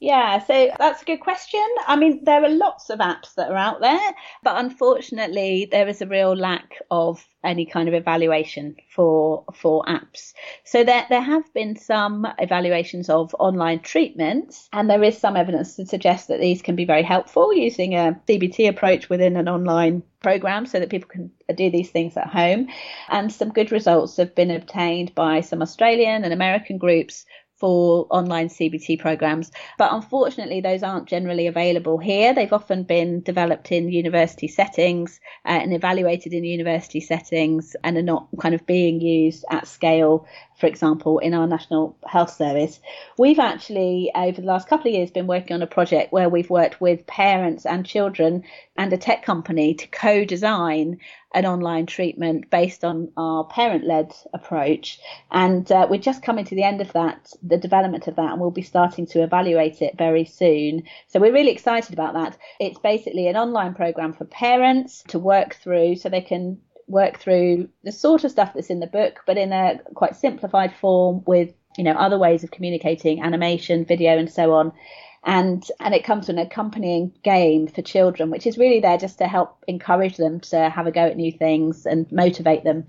[0.00, 1.64] yeah, so that's a good question.
[1.88, 6.00] I mean, there are lots of apps that are out there, but unfortunately, there is
[6.00, 10.34] a real lack of any kind of evaluation for for apps.
[10.64, 15.74] So there there have been some evaluations of online treatments, and there is some evidence
[15.76, 20.04] to suggest that these can be very helpful using a CBT approach within an online
[20.20, 22.68] program so that people can do these things at home.
[23.08, 27.26] And some good results have been obtained by some Australian and American groups
[27.58, 29.50] for online CBT programs.
[29.78, 32.32] But unfortunately, those aren't generally available here.
[32.32, 38.02] They've often been developed in university settings uh, and evaluated in university settings and are
[38.02, 40.26] not kind of being used at scale
[40.58, 42.80] for example, in our National Health Service.
[43.16, 46.50] We've actually, over the last couple of years, been working on a project where we've
[46.50, 48.44] worked with parents and children
[48.76, 50.98] and a tech company to co design
[51.34, 54.98] an online treatment based on our parent led approach.
[55.30, 58.40] And uh, we're just coming to the end of that, the development of that, and
[58.40, 60.84] we'll be starting to evaluate it very soon.
[61.08, 62.38] So we're really excited about that.
[62.58, 67.68] It's basically an online program for parents to work through so they can work through
[67.84, 71.52] the sort of stuff that's in the book, but in a quite simplified form with
[71.76, 74.72] you know other ways of communicating, animation, video, and so on.
[75.24, 79.18] And and it comes with an accompanying game for children, which is really there just
[79.18, 82.86] to help encourage them to have a go at new things and motivate them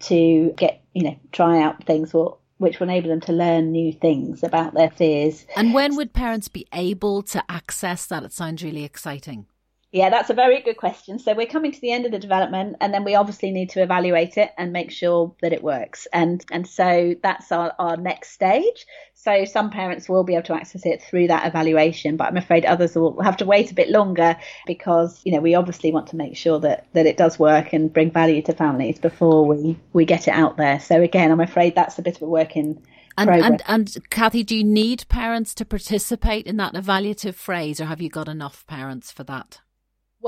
[0.00, 3.92] to get you know try out things or which will enable them to learn new
[3.92, 5.46] things about their fears.
[5.56, 8.24] And when would parents be able to access that?
[8.24, 9.46] It sounds really exciting.
[9.90, 11.18] Yeah, that's a very good question.
[11.18, 13.82] So we're coming to the end of the development and then we obviously need to
[13.82, 16.06] evaluate it and make sure that it works.
[16.12, 18.84] And and so that's our, our next stage.
[19.14, 22.66] So some parents will be able to access it through that evaluation, but I'm afraid
[22.66, 24.36] others will have to wait a bit longer
[24.66, 27.90] because, you know, we obviously want to make sure that, that it does work and
[27.90, 30.80] bring value to families before we, we get it out there.
[30.80, 32.82] So again, I'm afraid that's a bit of a work in
[33.16, 37.86] and, and, and Cathy, do you need parents to participate in that evaluative phase, or
[37.86, 39.58] have you got enough parents for that?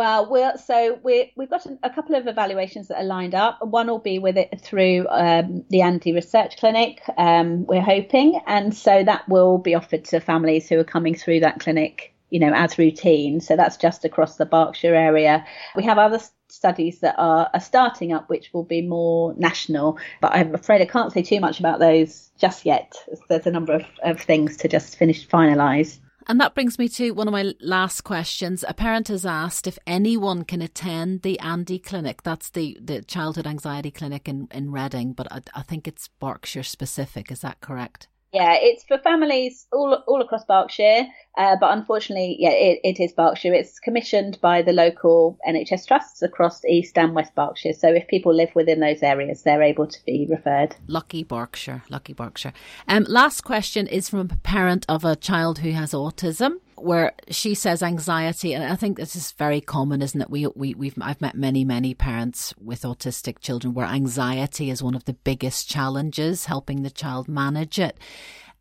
[0.00, 3.58] Well, we're, so we we've got a couple of evaluations that are lined up.
[3.60, 8.40] One will be with it through um, the AnDY Research Clinic, um, we're hoping.
[8.46, 12.40] And so that will be offered to families who are coming through that clinic, you
[12.40, 13.42] know, as routine.
[13.42, 15.44] So that's just across the Berkshire area.
[15.76, 19.98] We have other studies that are, are starting up, which will be more national.
[20.22, 22.94] But I'm afraid I can't say too much about those just yet.
[23.28, 25.98] There's a number of, of things to just finish finalise.
[26.30, 28.64] And that brings me to one of my last questions.
[28.68, 32.22] A parent has asked if anyone can attend the AnDY Clinic.
[32.22, 36.62] That's the, the childhood anxiety clinic in, in Reading, but I, I think it's Berkshire
[36.62, 37.32] specific.
[37.32, 38.06] Is that correct?
[38.32, 41.06] Yeah, it's for families all all across Berkshire,
[41.36, 43.52] uh, but unfortunately, yeah, it, it is Berkshire.
[43.52, 47.72] It's commissioned by the local NHS trusts across East and West Berkshire.
[47.72, 50.76] So if people live within those areas, they're able to be referred.
[50.86, 52.52] Lucky Berkshire, lucky Berkshire.
[52.86, 57.54] Um, last question is from a parent of a child who has autism where she
[57.54, 60.30] says anxiety, and I think this is very common, isn't it?
[60.30, 64.94] We we we've I've met many many parents with autistic children where anxiety is one
[64.94, 67.98] of the biggest challenges, helping the child manage it.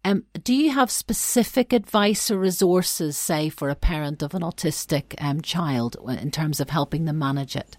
[0.05, 5.13] Um, do you have specific advice or resources, say, for a parent of an autistic
[5.21, 7.77] um, child in terms of helping them manage it?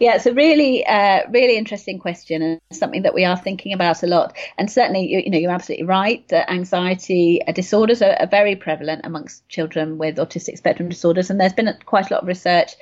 [0.00, 4.02] Yeah, it's a really, uh, really interesting question and something that we are thinking about
[4.02, 4.34] a lot.
[4.56, 8.56] And certainly, you, you know, you're absolutely right that anxiety uh, disorders are, are, very
[8.56, 11.28] prevalent amongst children with autistic spectrum disorders.
[11.28, 12.76] And there's been quite a lot of research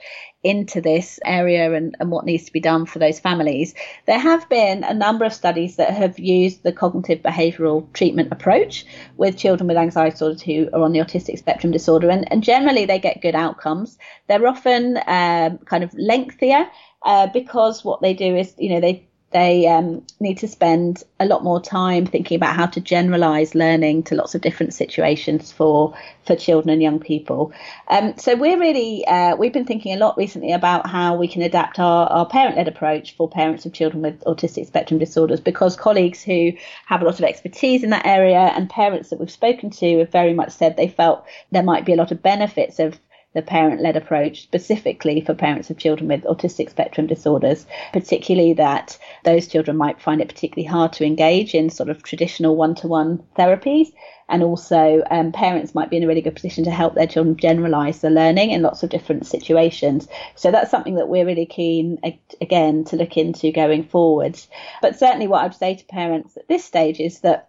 [0.44, 3.74] into this area and, and what needs to be done for those families.
[4.06, 8.86] There have been a number of studies that have used the cognitive behavioural treatment approach
[9.16, 12.08] with children with anxiety disorders who are on the autistic spectrum disorder.
[12.10, 13.98] And, and generally, they get good outcomes.
[14.28, 16.68] They're often um, kind of lengthier
[17.02, 21.26] uh, because what they do is, you know, they they um, need to spend a
[21.26, 25.94] lot more time thinking about how to generalize learning to lots of different situations for
[26.26, 27.52] for children and young people.
[27.88, 31.42] Um, so we're really uh, we've been thinking a lot recently about how we can
[31.42, 36.22] adapt our, our parent-led approach for parents of children with autistic spectrum disorders because colleagues
[36.22, 36.52] who
[36.86, 40.10] have a lot of expertise in that area and parents that we've spoken to have
[40.10, 42.98] very much said they felt there might be a lot of benefits of
[43.38, 48.98] the parent led approach specifically for parents of children with autistic spectrum disorders, particularly that
[49.22, 52.88] those children might find it particularly hard to engage in sort of traditional one to
[52.88, 53.92] one therapies.
[54.28, 57.36] And also, um, parents might be in a really good position to help their children
[57.36, 60.08] generalize the learning in lots of different situations.
[60.34, 61.98] So that's something that we're really keen,
[62.40, 64.48] again, to look into going forwards.
[64.82, 67.47] But certainly, what I'd say to parents at this stage is that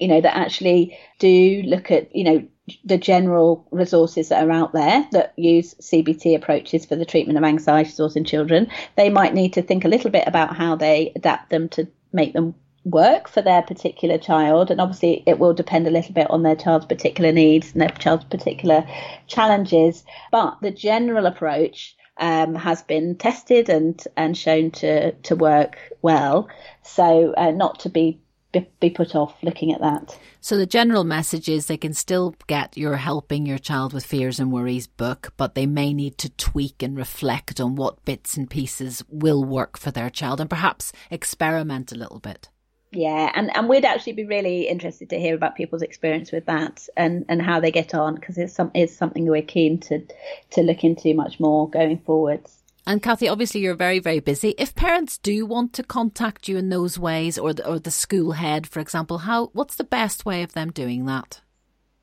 [0.00, 2.48] you know, that actually do look at, you know,
[2.84, 7.44] the general resources that are out there that use CBT approaches for the treatment of
[7.44, 8.68] anxiety disorders in children.
[8.96, 12.32] They might need to think a little bit about how they adapt them to make
[12.32, 14.70] them work for their particular child.
[14.70, 17.88] And obviously, it will depend a little bit on their child's particular needs and their
[17.90, 18.86] child's particular
[19.26, 20.04] challenges.
[20.30, 26.48] But the general approach um, has been tested and, and shown to, to work well.
[26.82, 28.20] So, uh, not to be
[28.52, 30.18] be put off looking at that.
[30.40, 34.40] So the general message is they can still get your helping your child with fears
[34.40, 38.50] and worries book, but they may need to tweak and reflect on what bits and
[38.50, 42.48] pieces will work for their child and perhaps experiment a little bit.
[42.92, 46.88] Yeah, and, and we'd actually be really interested to hear about people's experience with that
[46.96, 50.04] and, and how they get on because it's some it's something we're keen to
[50.50, 52.59] to look into much more going forwards.
[52.90, 54.52] And Cathy, obviously you're very, very busy.
[54.58, 58.32] If parents do want to contact you in those ways, or the, or the school
[58.32, 61.40] head, for example, how what's the best way of them doing that?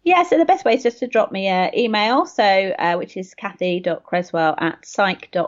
[0.06, 3.18] Yeah, so the best way is just to drop me an email, so uh, which
[3.18, 5.44] is cathy.creswell at psych.ox.ac.uk.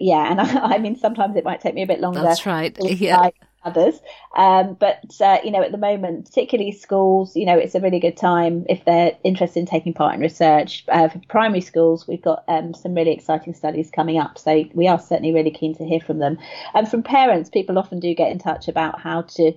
[0.00, 2.22] Yeah, and I, I, mean sometimes it might take me a bit longer.
[2.22, 2.76] That's right.
[2.82, 3.30] Yeah
[3.64, 4.00] others.
[4.36, 8.00] Um, but uh, you know, at the moment, particularly schools, you know, it's a really
[8.00, 10.84] good time if they're interested in taking part in research.
[10.88, 14.88] Uh, for primary schools, we've got um, some really exciting studies coming up, so we
[14.88, 16.38] are certainly really keen to hear from them.
[16.74, 19.52] And from parents, people often do get in touch about how to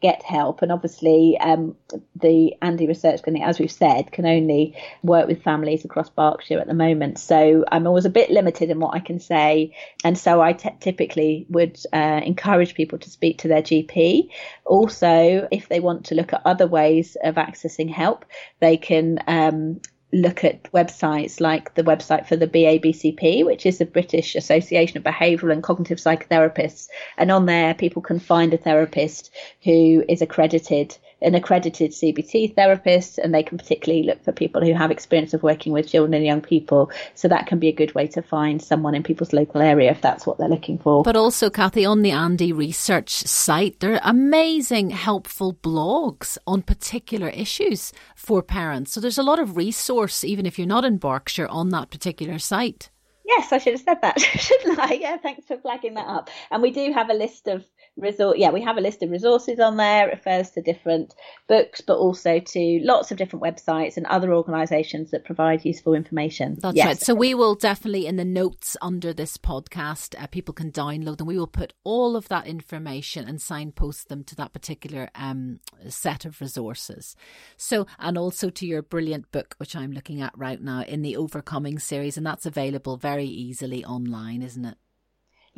[0.00, 0.62] get help.
[0.62, 1.74] And obviously, um,
[2.14, 6.68] the AnDY Research Clinic, as we've said, can only work with families across Berkshire at
[6.68, 7.18] the moment.
[7.18, 9.74] So I'm always a bit limited in what I can say.
[10.04, 14.30] And so I t- typically would uh, encourage people to speak to their GP.
[14.64, 18.24] Also, if they want to look at other ways of accessing help,
[18.60, 19.80] they can um,
[20.12, 25.04] look at websites like the website for the BABCP, which is the British Association of
[25.04, 26.88] Behavioural and Cognitive Psychotherapists.
[27.16, 29.30] And on there, people can find a therapist
[29.62, 34.72] who is accredited an accredited CBT therapist, and they can particularly look for people who
[34.72, 36.90] have experience of working with children and young people.
[37.14, 40.00] So that can be a good way to find someone in people's local area if
[40.00, 41.02] that's what they're looking for.
[41.02, 47.28] But also, Cathy, on the AnDY Research site, there are amazing, helpful blogs on particular
[47.28, 48.92] issues for parents.
[48.92, 52.38] So there's a lot of resource, even if you're not in Berkshire, on that particular
[52.38, 52.90] site.
[53.28, 54.94] Yes, I should have said that, shouldn't I?
[54.94, 56.30] Yeah, thanks for flagging that up.
[56.50, 57.64] And we do have a list of
[57.98, 60.08] resource yeah we have a list of resources on there.
[60.08, 61.14] It refers to different
[61.48, 66.56] books but also to lots of different websites and other organizations that provide useful information.
[66.60, 66.86] That's yes.
[66.86, 67.00] right.
[67.00, 71.26] So we will definitely in the notes under this podcast uh, people can download them.
[71.26, 76.24] We will put all of that information and signpost them to that particular um, set
[76.24, 77.16] of resources.
[77.56, 81.16] So and also to your brilliant book which i'm looking at right now in the
[81.16, 84.78] overcoming series and that's available very easily online isn't it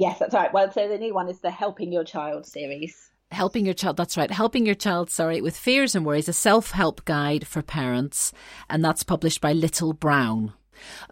[0.00, 0.50] Yes, that's right.
[0.50, 3.10] Well, so the new one is the Helping Your Child series.
[3.32, 4.30] Helping Your Child, that's right.
[4.30, 8.32] Helping Your Child, sorry, with Fears and Worries, a self help guide for parents.
[8.70, 10.54] And that's published by Little Brown.